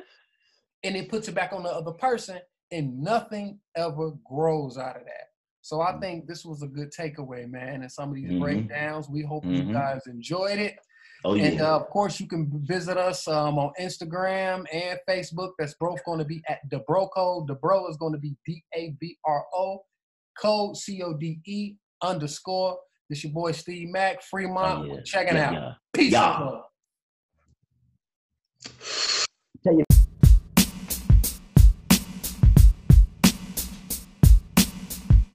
and 0.82 0.96
it 0.96 1.08
puts 1.10 1.28
it 1.28 1.34
back 1.34 1.52
on 1.52 1.62
the 1.62 1.70
other 1.70 1.92
person 1.92 2.40
and 2.72 2.98
nothing 3.00 3.60
ever 3.76 4.12
grows 4.24 4.78
out 4.78 4.96
of 4.96 5.04
that. 5.04 5.28
So 5.60 5.80
I 5.82 5.92
Mhm. 5.92 6.00
think 6.00 6.26
this 6.26 6.44
was 6.44 6.62
a 6.62 6.66
good 6.66 6.90
takeaway, 6.92 7.48
man. 7.50 7.82
And 7.82 7.92
some 7.92 8.08
of 8.10 8.14
these 8.14 8.30
Mhm. 8.32 8.38
breakdowns, 8.40 9.08
we 9.08 9.22
hope 9.22 9.44
you 9.44 9.64
Mhm. 9.64 9.72
guys 9.72 10.06
enjoyed 10.06 10.58
it. 10.58 10.78
Oh 11.24 11.34
yeah. 11.34 11.46
And 11.46 11.60
uh, 11.60 11.76
of 11.76 11.88
course, 11.90 12.20
you 12.20 12.28
can 12.28 12.48
visit 12.64 12.96
us 12.96 13.26
um, 13.26 13.58
on 13.58 13.72
Instagram 13.80 14.64
and 14.72 14.98
Facebook. 15.08 15.52
That's 15.58 15.74
both 15.74 16.04
going 16.04 16.20
to 16.20 16.24
be 16.24 16.42
at 16.48 16.60
the 16.70 16.78
Bro 16.86 17.08
Code. 17.08 17.48
The 17.48 17.54
Bro 17.56 17.88
is 17.88 17.96
going 17.96 18.12
to 18.12 18.18
be 18.18 18.36
D 18.46 18.62
A 18.74 18.94
B 19.00 19.18
R 19.24 19.44
O, 19.54 19.84
Code 20.40 20.76
C 20.76 21.02
O 21.02 21.14
D 21.14 21.40
E 21.44 21.74
underscore. 22.02 22.78
This 23.10 23.24
your 23.24 23.32
boy 23.32 23.52
Steve 23.52 23.88
Mack, 23.90 24.22
Fremont. 24.22 24.80
Oh, 24.80 24.84
yeah. 24.84 24.92
We're 24.94 25.02
checking 25.02 25.34
Yeah, 25.36 25.46
out. 25.48 25.52
yeah. 25.54 25.72
Peace 25.92 26.12
Yeah. 26.12 26.36
and 26.36 26.46
love. 29.64 29.97